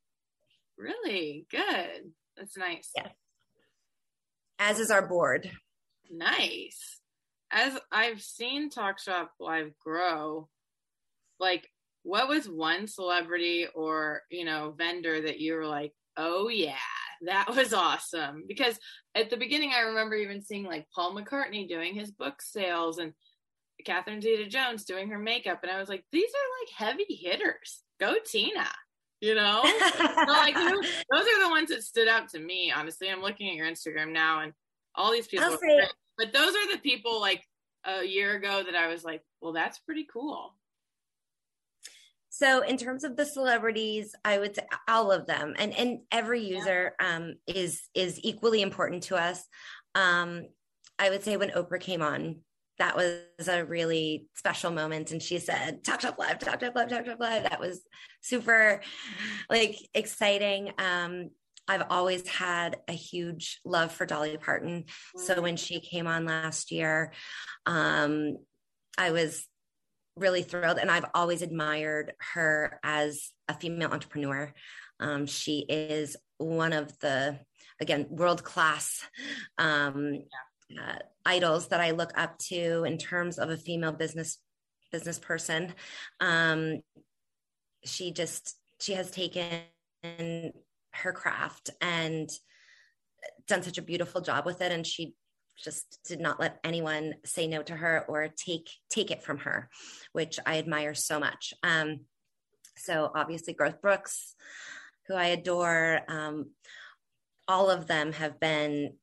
Really? 0.78 1.46
Good. 1.50 2.12
That's 2.36 2.56
nice. 2.56 2.90
Yeah. 2.94 3.08
As 4.58 4.80
is 4.80 4.90
our 4.90 5.06
board. 5.06 5.50
Nice. 6.10 7.00
As 7.50 7.78
I've 7.92 8.22
seen 8.22 8.70
Talk 8.70 8.98
Shop 8.98 9.30
Live 9.38 9.72
grow, 9.78 10.48
like 11.38 11.68
what 12.02 12.28
was 12.28 12.48
one 12.48 12.86
celebrity 12.86 13.66
or, 13.74 14.22
you 14.30 14.44
know, 14.44 14.74
vendor 14.76 15.20
that 15.20 15.40
you 15.40 15.54
were 15.54 15.66
like, 15.66 15.92
oh 16.16 16.48
yeah, 16.48 16.74
that 17.22 17.54
was 17.54 17.72
awesome? 17.72 18.44
Because 18.46 18.78
at 19.14 19.30
the 19.30 19.36
beginning, 19.36 19.72
I 19.74 19.80
remember 19.80 20.16
even 20.16 20.42
seeing 20.42 20.64
like 20.64 20.86
Paul 20.94 21.14
McCartney 21.14 21.68
doing 21.68 21.94
his 21.94 22.10
book 22.10 22.42
sales 22.42 22.98
and 22.98 23.12
Catherine 23.84 24.22
Zeta 24.22 24.46
Jones 24.48 24.84
doing 24.84 25.10
her 25.10 25.18
makeup, 25.18 25.60
and 25.62 25.70
I 25.70 25.78
was 25.78 25.88
like, 25.88 26.04
these 26.10 26.30
are 26.30 26.86
like 26.86 26.90
heavy 26.90 27.14
hitters. 27.14 27.82
Go 28.00 28.16
Tina. 28.24 28.66
You 29.20 29.34
know, 29.34 29.62
like 30.28 30.54
those 30.54 31.26
are 31.26 31.42
the 31.42 31.50
ones 31.50 31.70
that 31.70 31.82
stood 31.82 32.06
out 32.08 32.28
to 32.30 32.38
me. 32.38 32.72
Honestly, 32.74 33.10
I'm 33.10 33.22
looking 33.22 33.48
at 33.48 33.54
your 33.54 33.66
Instagram 33.66 34.12
now, 34.12 34.40
and 34.40 34.52
all 34.94 35.12
these 35.12 35.26
people. 35.26 35.56
But 36.16 36.32
those 36.32 36.54
are 36.54 36.72
the 36.72 36.80
people 36.82 37.20
like 37.20 37.42
a 37.84 38.04
year 38.04 38.36
ago 38.36 38.62
that 38.64 38.74
I 38.74 38.88
was 38.88 39.04
like, 39.04 39.22
well, 39.40 39.52
that's 39.52 39.78
pretty 39.78 40.06
cool. 40.12 40.54
So 42.28 42.60
in 42.60 42.76
terms 42.76 43.04
of 43.04 43.16
the 43.16 43.24
celebrities, 43.24 44.14
I 44.24 44.38
would 44.38 44.56
say 44.56 44.66
all 44.88 45.10
of 45.10 45.26
them, 45.26 45.54
and 45.58 45.74
and 45.74 46.00
every 46.12 46.44
user 46.44 46.94
yeah. 47.00 47.16
um, 47.16 47.34
is 47.46 47.82
is 47.94 48.20
equally 48.22 48.60
important 48.60 49.04
to 49.04 49.16
us. 49.16 49.42
Um, 49.94 50.48
I 50.98 51.08
would 51.08 51.22
say 51.22 51.36
when 51.38 51.50
Oprah 51.50 51.80
came 51.80 52.02
on, 52.02 52.36
that 52.78 52.96
was 52.96 53.48
a 53.48 53.64
really 53.64 54.28
special 54.34 54.70
moment. 54.70 55.12
And 55.12 55.22
she 55.22 55.38
said, 55.38 55.82
Talk 55.84 56.02
Shop 56.02 56.18
Live, 56.18 56.38
Talk 56.38 56.60
Shop 56.60 56.74
Live, 56.74 56.88
Talk 56.88 57.06
Shop 57.06 57.18
Live. 57.18 57.44
That 57.44 57.60
was 57.60 57.80
super 58.20 58.82
like 59.48 59.76
exciting. 59.94 60.72
Um, 60.78 61.30
I've 61.68 61.84
always 61.90 62.26
had 62.28 62.78
a 62.88 62.92
huge 62.92 63.60
love 63.64 63.92
for 63.92 64.06
Dolly 64.06 64.36
Parton. 64.36 64.84
So 65.16 65.40
when 65.42 65.56
she 65.56 65.80
came 65.80 66.06
on 66.06 66.24
last 66.24 66.70
year, 66.70 67.12
um, 67.66 68.36
I 68.96 69.10
was 69.10 69.46
really 70.16 70.42
thrilled. 70.42 70.78
And 70.78 70.90
I've 70.90 71.06
always 71.14 71.42
admired 71.42 72.12
her 72.34 72.80
as 72.82 73.30
a 73.48 73.54
female 73.54 73.90
entrepreneur. 73.90 74.52
Um, 75.00 75.26
she 75.26 75.66
is 75.68 76.16
one 76.38 76.72
of 76.72 76.98
the, 77.00 77.38
again, 77.80 78.06
world 78.10 78.42
class 78.42 79.02
um, 79.58 80.22
uh, 80.80 80.98
idols 81.24 81.68
that 81.68 81.80
I 81.80 81.90
look 81.92 82.12
up 82.16 82.38
to 82.38 82.84
in 82.84 82.98
terms 82.98 83.38
of 83.38 83.50
a 83.50 83.56
female 83.56 83.92
business 83.92 84.38
business 84.92 85.18
person. 85.18 85.74
Um, 86.20 86.80
she 87.84 88.12
just 88.12 88.56
she 88.80 88.94
has 88.94 89.10
taken 89.10 89.62
her 91.02 91.12
craft 91.12 91.70
and 91.80 92.30
done 93.46 93.62
such 93.62 93.78
a 93.78 93.82
beautiful 93.82 94.20
job 94.20 94.46
with 94.46 94.60
it, 94.60 94.72
and 94.72 94.86
she 94.86 95.14
just 95.56 95.98
did 96.06 96.20
not 96.20 96.38
let 96.38 96.58
anyone 96.64 97.14
say 97.24 97.46
no 97.46 97.62
to 97.62 97.74
her 97.74 98.04
or 98.08 98.28
take 98.28 98.68
take 98.90 99.10
it 99.10 99.22
from 99.22 99.38
her, 99.38 99.68
which 100.12 100.38
I 100.44 100.58
admire 100.58 100.94
so 100.94 101.18
much. 101.18 101.54
Um, 101.62 102.00
so 102.76 103.10
obviously, 103.14 103.54
Garth 103.54 103.80
Brooks, 103.80 104.34
who 105.06 105.14
I 105.14 105.26
adore, 105.26 106.00
um, 106.08 106.50
all 107.48 107.70
of 107.70 107.86
them 107.86 108.12
have 108.12 108.38
been 108.38 108.94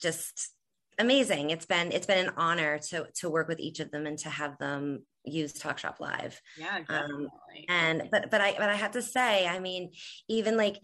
just 0.00 0.50
amazing. 0.98 1.50
It's 1.50 1.66
been 1.66 1.92
it's 1.92 2.06
been 2.06 2.26
an 2.26 2.34
honor 2.36 2.78
to 2.90 3.06
to 3.16 3.30
work 3.30 3.48
with 3.48 3.60
each 3.60 3.80
of 3.80 3.90
them 3.90 4.06
and 4.06 4.18
to 4.18 4.30
have 4.30 4.56
them 4.58 5.04
use 5.26 5.52
Talk 5.52 5.78
Shop 5.78 5.96
Live. 6.00 6.40
Yeah, 6.58 6.76
um, 6.76 6.84
definitely. 6.86 7.66
And 7.68 8.08
but 8.10 8.30
but 8.30 8.40
I 8.40 8.52
but 8.52 8.68
I 8.68 8.74
have 8.74 8.92
to 8.92 9.02
say, 9.02 9.46
I 9.46 9.58
mean, 9.58 9.90
even 10.28 10.56
like 10.56 10.76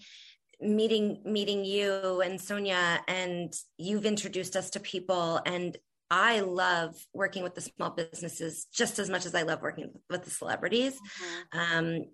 meeting 0.61 1.23
meeting 1.25 1.65
you 1.65 2.21
and 2.21 2.41
Sonia 2.41 3.01
and 3.09 3.53
you've 3.79 4.07
introduced 4.07 4.55
us 4.57 4.71
to 4.71 4.81
people 4.81 5.41
and 5.45 5.77
I 6.11 6.41
love 6.41 6.95
working 7.15 7.43
with 7.43 7.55
the 7.55 7.63
small 7.63 7.91
businesses 7.91 8.67
just 8.73 8.99
as 8.99 9.09
much 9.09 9.25
as 9.25 9.35
I 9.35 9.43
love 9.43 9.63
working 9.63 9.91
with 10.11 10.25
the 10.25 10.31
celebrities. 10.31 10.93
Mm-hmm. 10.93 11.59
Um, 11.59 12.05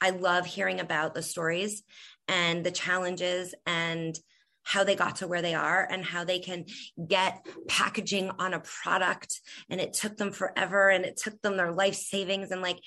I 0.00 0.10
love 0.10 0.46
hearing 0.46 0.80
about 0.80 1.14
the 1.14 1.22
stories 1.22 1.82
and 2.28 2.64
the 2.64 2.70
challenges 2.70 3.54
and 3.66 4.18
how 4.64 4.84
they 4.84 4.94
got 4.94 5.16
to 5.16 5.28
where 5.28 5.42
they 5.42 5.54
are 5.54 5.86
and 5.90 6.04
how 6.04 6.24
they 6.24 6.38
can 6.38 6.64
get 7.08 7.46
packaging 7.68 8.30
on 8.38 8.54
a 8.54 8.60
product. 8.60 9.40
And 9.68 9.80
it 9.80 9.92
took 9.92 10.16
them 10.16 10.32
forever 10.32 10.88
and 10.88 11.04
it 11.04 11.16
took 11.16 11.40
them 11.42 11.56
their 11.56 11.72
life 11.72 11.94
savings. 11.94 12.50
And 12.50 12.62
like 12.62 12.78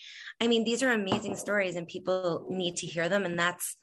i 0.41 0.47
mean 0.47 0.63
these 0.63 0.83
are 0.83 0.91
amazing 0.91 1.35
stories 1.35 1.75
and 1.75 1.87
people 1.87 2.47
need 2.49 2.77
to 2.77 2.87
hear 2.87 3.09
them. 3.09 3.25
And 3.25 3.37
that's 3.37 3.75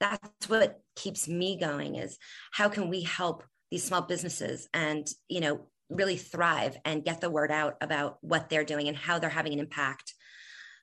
that's 0.00 0.48
what 0.48 0.80
keeps 0.96 1.28
me 1.28 1.58
going 1.58 1.96
is 1.96 2.18
how 2.52 2.68
can 2.68 2.88
we 2.88 3.02
help 3.02 3.44
these 3.70 3.84
small 3.84 4.02
businesses 4.02 4.68
and 4.72 5.06
you 5.28 5.40
know 5.40 5.68
really 5.90 6.16
thrive 6.16 6.76
and 6.84 7.04
get 7.04 7.20
the 7.20 7.30
word 7.30 7.50
out 7.50 7.76
about 7.80 8.16
what 8.20 8.48
they're 8.48 8.64
doing 8.64 8.88
and 8.88 8.96
how 8.96 9.18
they're 9.18 9.28
having 9.28 9.52
an 9.52 9.58
impact 9.58 10.14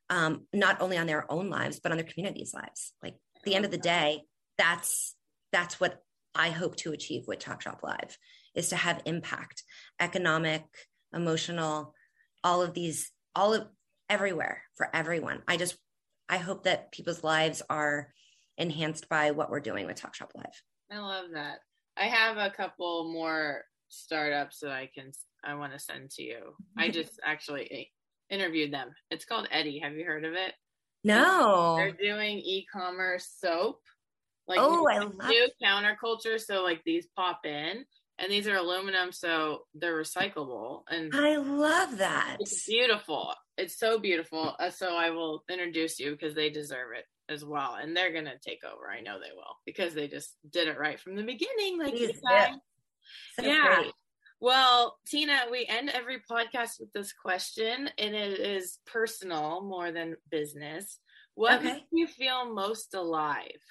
um, 0.09 0.45
not 0.53 0.81
only 0.81 0.97
on 0.97 1.07
their 1.07 1.29
own 1.31 1.49
lives 1.49 1.79
but 1.79 1.91
on 1.91 1.97
their 1.97 2.05
communities 2.05 2.53
lives. 2.53 2.93
Like 3.01 3.15
at 3.35 3.43
the 3.43 3.55
end 3.55 3.65
of 3.65 3.71
the 3.71 3.77
day 3.77 4.21
that's 4.57 5.15
that's 5.51 5.79
what 5.79 6.01
I 6.35 6.49
hope 6.49 6.75
to 6.77 6.91
achieve 6.91 7.27
with 7.27 7.39
Talk 7.39 7.61
Shop 7.61 7.79
Live 7.83 8.17
is 8.55 8.69
to 8.69 8.75
have 8.75 9.01
impact, 9.05 9.63
economic, 9.99 10.63
emotional, 11.13 11.93
all 12.43 12.61
of 12.61 12.73
these, 12.73 13.11
all 13.35 13.53
of 13.53 13.67
everywhere 14.09 14.63
for 14.75 14.89
everyone. 14.95 15.41
I 15.47 15.57
just, 15.57 15.77
I 16.29 16.37
hope 16.37 16.63
that 16.63 16.91
people's 16.91 17.23
lives 17.23 17.61
are 17.69 18.13
enhanced 18.57 19.09
by 19.09 19.31
what 19.31 19.49
we're 19.49 19.59
doing 19.59 19.85
with 19.85 19.95
Talk 19.97 20.15
Shop 20.15 20.31
Live. 20.35 20.61
I 20.91 20.99
love 20.99 21.25
that. 21.33 21.59
I 21.97 22.05
have 22.05 22.37
a 22.37 22.51
couple 22.51 23.11
more 23.11 23.63
startups 23.89 24.59
that 24.59 24.71
I 24.71 24.89
can, 24.93 25.11
I 25.43 25.55
want 25.55 25.73
to 25.73 25.79
send 25.79 26.11
to 26.11 26.23
you. 26.23 26.39
I 26.77 26.89
just 26.91 27.19
actually 27.23 27.91
interviewed 28.29 28.73
them. 28.73 28.89
It's 29.09 29.25
called 29.25 29.47
Eddie. 29.51 29.79
Have 29.79 29.93
you 29.93 30.05
heard 30.05 30.25
of 30.25 30.33
it? 30.33 30.53
No. 31.03 31.75
They're 31.77 31.91
doing 31.91 32.39
e-commerce 32.39 33.29
soap 33.39 33.81
like 34.47 34.59
oh, 34.61 34.87
I 34.87 34.99
love 34.99 35.15
new 35.27 35.49
counterculture. 35.63 36.39
So 36.39 36.63
like 36.63 36.81
these 36.85 37.07
pop 37.15 37.45
in, 37.45 37.85
and 38.19 38.31
these 38.31 38.47
are 38.47 38.55
aluminum, 38.55 39.11
so 39.11 39.63
they're 39.75 40.01
recyclable. 40.01 40.83
And 40.89 41.13
I 41.13 41.37
love 41.37 41.97
that. 41.97 42.37
It's 42.39 42.65
beautiful. 42.65 43.33
It's 43.57 43.77
so 43.77 43.99
beautiful. 43.99 44.55
Uh, 44.59 44.69
so 44.69 44.95
I 44.95 45.09
will 45.09 45.43
introduce 45.49 45.99
you 45.99 46.11
because 46.11 46.35
they 46.35 46.49
deserve 46.49 46.89
it 46.97 47.05
as 47.29 47.43
well, 47.43 47.75
and 47.75 47.95
they're 47.95 48.13
gonna 48.13 48.37
take 48.41 48.63
over. 48.63 48.89
I 48.89 49.01
know 49.01 49.19
they 49.19 49.35
will 49.35 49.57
because 49.65 49.93
they 49.93 50.07
just 50.07 50.35
did 50.49 50.67
it 50.67 50.79
right 50.79 50.99
from 50.99 51.15
the 51.15 51.23
beginning. 51.23 51.79
Like 51.79 51.99
you 51.99 52.07
said. 52.07 52.53
So 53.39 53.45
yeah. 53.45 53.75
Great. 53.75 53.93
Well, 54.39 54.97
Tina, 55.07 55.45
we 55.49 55.65
end 55.67 55.89
every 55.89 56.19
podcast 56.29 56.79
with 56.79 56.93
this 56.93 57.11
question, 57.11 57.89
and 57.97 58.15
it 58.15 58.39
is 58.39 58.77
personal 58.85 59.61
more 59.63 59.91
than 59.91 60.15
business. 60.29 60.99
What 61.33 61.59
okay. 61.59 61.73
makes 61.73 61.85
you 61.91 62.07
feel 62.07 62.53
most 62.53 62.93
alive? 62.93 63.61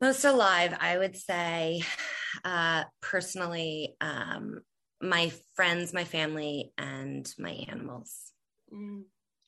Most 0.00 0.24
alive, 0.24 0.76
I 0.80 0.98
would 0.98 1.16
say, 1.16 1.82
uh, 2.44 2.84
personally, 3.00 3.96
um, 4.00 4.60
my 5.00 5.32
friends, 5.54 5.92
my 5.92 6.04
family, 6.04 6.72
and 6.78 7.32
my 7.38 7.50
animals. 7.68 8.32
Mm, 8.72 9.02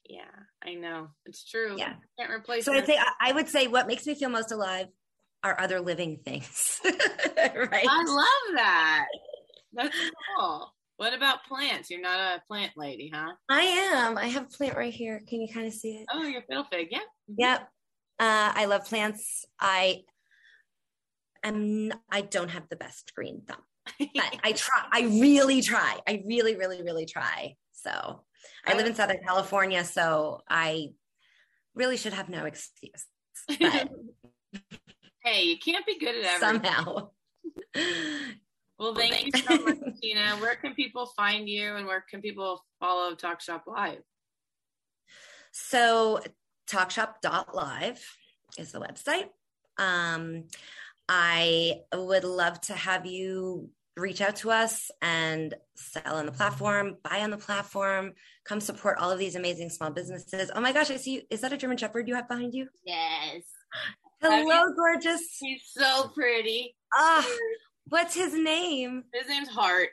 yeah, 0.08 0.22
I 0.64 0.74
know 0.74 1.08
it's 1.26 1.48
true. 1.48 1.76
Yeah, 1.78 1.94
can't 2.18 2.30
replace. 2.30 2.64
So 2.64 2.72
I'd 2.72 2.86
say 2.86 2.98
I 3.20 3.32
would 3.32 3.48
say 3.48 3.66
what 3.66 3.86
makes 3.86 4.06
me 4.06 4.14
feel 4.14 4.30
most 4.30 4.52
alive 4.52 4.88
are 5.42 5.58
other 5.60 5.80
living 5.80 6.18
things. 6.24 6.80
right. 6.84 7.86
I 7.88 8.04
love 8.04 8.56
that. 8.56 9.06
That's 9.72 9.96
cool. 10.36 10.72
What 10.96 11.14
about 11.14 11.44
plants? 11.44 11.90
You're 11.90 12.00
not 12.00 12.18
a 12.18 12.42
plant 12.46 12.72
lady, 12.76 13.10
huh? 13.12 13.32
I 13.48 13.62
am. 13.62 14.18
I 14.18 14.26
have 14.26 14.44
a 14.44 14.56
plant 14.56 14.76
right 14.76 14.92
here. 14.92 15.20
Can 15.26 15.40
you 15.40 15.52
kind 15.52 15.66
of 15.66 15.72
see 15.72 15.96
it? 15.96 16.06
Oh, 16.12 16.22
your 16.22 16.42
fiddle 16.42 16.64
fig. 16.70 16.88
Yeah. 16.90 17.00
Yep. 17.36 17.60
Uh, 18.20 18.52
I 18.54 18.66
love 18.66 18.84
plants. 18.84 19.44
I 19.58 20.02
am 21.42 21.92
I 22.10 22.22
don't 22.22 22.50
have 22.50 22.68
the 22.68 22.76
best 22.76 23.12
green 23.14 23.42
thumb. 23.46 23.62
but 23.98 24.08
I 24.44 24.52
try 24.52 24.84
I 24.92 25.02
really 25.02 25.62
try. 25.62 25.98
I 26.06 26.22
really, 26.26 26.56
really, 26.56 26.82
really 26.82 27.06
try. 27.06 27.56
So 27.72 28.22
I 28.66 28.74
live 28.74 28.86
in 28.86 28.94
Southern 28.94 29.22
California, 29.26 29.84
so 29.84 30.42
I 30.48 30.90
really 31.74 31.96
should 31.96 32.12
have 32.12 32.28
no 32.28 32.44
excuse. 32.44 33.06
But 33.48 33.58
hey, 35.24 35.44
you 35.44 35.58
can't 35.58 35.86
be 35.86 35.98
good 35.98 36.16
at 36.24 36.42
everything. 36.42 36.62
Somehow. 36.62 37.08
Well, 38.78 38.96
thank 38.96 39.26
you 39.26 39.42
so 39.42 39.58
much, 39.58 39.78
Tina. 40.02 40.36
Where 40.40 40.56
can 40.56 40.74
people 40.74 41.06
find 41.06 41.48
you 41.48 41.76
and 41.76 41.86
where 41.86 42.00
can 42.00 42.20
people 42.20 42.64
follow 42.80 43.14
Talk 43.14 43.40
Shop 43.40 43.62
Live? 43.64 44.02
So 45.52 46.20
talkshop.live 46.68 48.04
is 48.58 48.72
the 48.72 48.80
website. 48.80 49.28
Um, 49.78 50.48
I 51.14 51.82
would 51.94 52.24
love 52.24 52.58
to 52.62 52.72
have 52.72 53.04
you 53.04 53.68
reach 53.98 54.22
out 54.22 54.36
to 54.36 54.50
us 54.50 54.90
and 55.02 55.52
sell 55.74 56.16
on 56.16 56.24
the 56.24 56.32
platform, 56.32 56.96
buy 57.04 57.20
on 57.20 57.28
the 57.28 57.36
platform, 57.36 58.14
come 58.46 58.60
support 58.60 58.96
all 58.96 59.10
of 59.10 59.18
these 59.18 59.36
amazing 59.36 59.68
small 59.68 59.90
businesses. 59.90 60.50
Oh 60.54 60.62
my 60.62 60.72
gosh, 60.72 60.90
I 60.90 60.96
see 60.96 61.16
you. 61.16 61.22
Is 61.28 61.42
that 61.42 61.52
a 61.52 61.58
German 61.58 61.76
Shepherd 61.76 62.08
you 62.08 62.14
have 62.14 62.28
behind 62.28 62.54
you? 62.54 62.66
Yes. 62.86 63.42
Hello, 64.22 64.72
gorgeous. 64.74 65.36
He's 65.38 65.62
so 65.66 66.10
pretty. 66.14 66.74
Ah, 66.94 67.28
what's 67.88 68.14
his 68.14 68.32
name? 68.32 69.04
His 69.12 69.28
name's 69.28 69.50
Heart. 69.50 69.90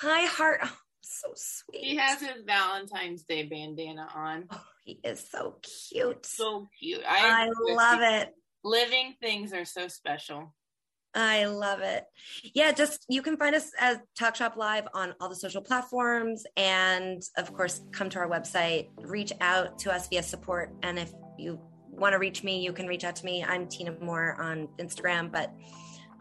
Hi, 0.00 0.24
Heart. 0.24 0.60
Oh, 0.64 0.76
so 1.02 1.28
sweet. 1.34 1.84
He 1.84 1.96
has 1.96 2.22
his 2.22 2.42
Valentine's 2.46 3.24
Day 3.24 3.42
bandana 3.42 4.08
on. 4.14 4.44
Oh, 4.50 4.64
he 4.86 4.98
is 5.04 5.28
so 5.30 5.56
cute. 5.90 6.24
So 6.24 6.68
cute. 6.80 7.02
I, 7.06 7.48
I 7.48 7.74
love 7.74 8.00
it 8.00 8.34
living 8.64 9.14
things 9.20 9.52
are 9.52 9.64
so 9.64 9.88
special. 9.88 10.54
I 11.14 11.44
love 11.44 11.80
it. 11.80 12.04
Yeah, 12.54 12.72
just 12.72 13.04
you 13.08 13.22
can 13.22 13.36
find 13.36 13.54
us 13.54 13.70
as 13.78 13.98
Talk 14.18 14.34
Shop 14.34 14.56
Live 14.56 14.88
on 14.94 15.14
all 15.20 15.28
the 15.28 15.36
social 15.36 15.60
platforms. 15.62 16.44
And 16.56 17.22
of 17.36 17.52
course, 17.54 17.82
come 17.92 18.10
to 18.10 18.18
our 18.18 18.28
website, 18.28 18.88
reach 18.98 19.32
out 19.40 19.78
to 19.80 19.92
us 19.92 20.08
via 20.08 20.24
support. 20.24 20.72
And 20.82 20.98
if 20.98 21.12
you 21.38 21.60
want 21.88 22.14
to 22.14 22.18
reach 22.18 22.42
me, 22.42 22.60
you 22.60 22.72
can 22.72 22.88
reach 22.88 23.04
out 23.04 23.14
to 23.16 23.24
me. 23.24 23.44
I'm 23.44 23.68
Tina 23.68 23.94
Moore 24.00 24.36
on 24.40 24.68
Instagram, 24.80 25.30
but 25.30 25.54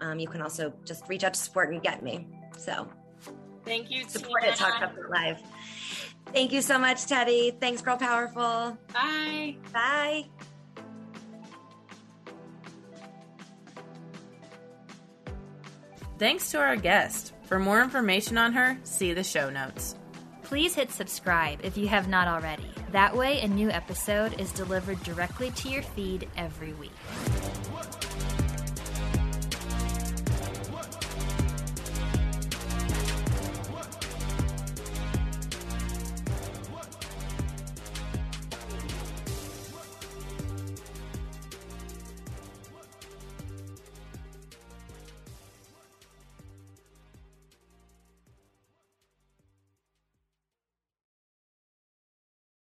um, 0.01 0.19
you 0.19 0.27
can 0.27 0.43
also 0.43 0.71
just 0.85 1.07
reach 1.07 1.23
out 1.23 1.33
to 1.33 1.39
support 1.39 1.73
and 1.73 1.81
get 1.81 2.03
me. 2.03 2.27
So 2.57 2.87
thank 3.65 3.89
you. 3.89 4.07
Support 4.07 4.43
Tina. 4.43 4.53
at 4.53 4.59
Talk 4.59 4.79
Shop 4.79 4.95
Live. 5.09 5.41
Thank 6.31 6.51
you 6.51 6.61
so 6.61 6.77
much, 6.77 7.05
Teddy. 7.07 7.57
Thanks, 7.59 7.81
Girl 7.81 7.97
Powerful. 7.97 8.77
Bye. 8.93 9.57
Bye. 9.73 10.25
Thanks 16.19 16.51
to 16.51 16.59
our 16.59 16.75
guest. 16.75 17.33
For 17.43 17.59
more 17.59 17.81
information 17.81 18.37
on 18.37 18.53
her, 18.53 18.77
see 18.83 19.13
the 19.13 19.23
show 19.23 19.49
notes. 19.49 19.95
Please 20.43 20.75
hit 20.75 20.91
subscribe 20.91 21.59
if 21.63 21.77
you 21.77 21.87
have 21.87 22.07
not 22.07 22.27
already. 22.27 22.69
That 22.91 23.15
way, 23.15 23.41
a 23.41 23.47
new 23.47 23.69
episode 23.71 24.39
is 24.39 24.51
delivered 24.51 25.01
directly 25.03 25.49
to 25.51 25.69
your 25.69 25.81
feed 25.81 26.29
every 26.37 26.73
week. 26.73 26.91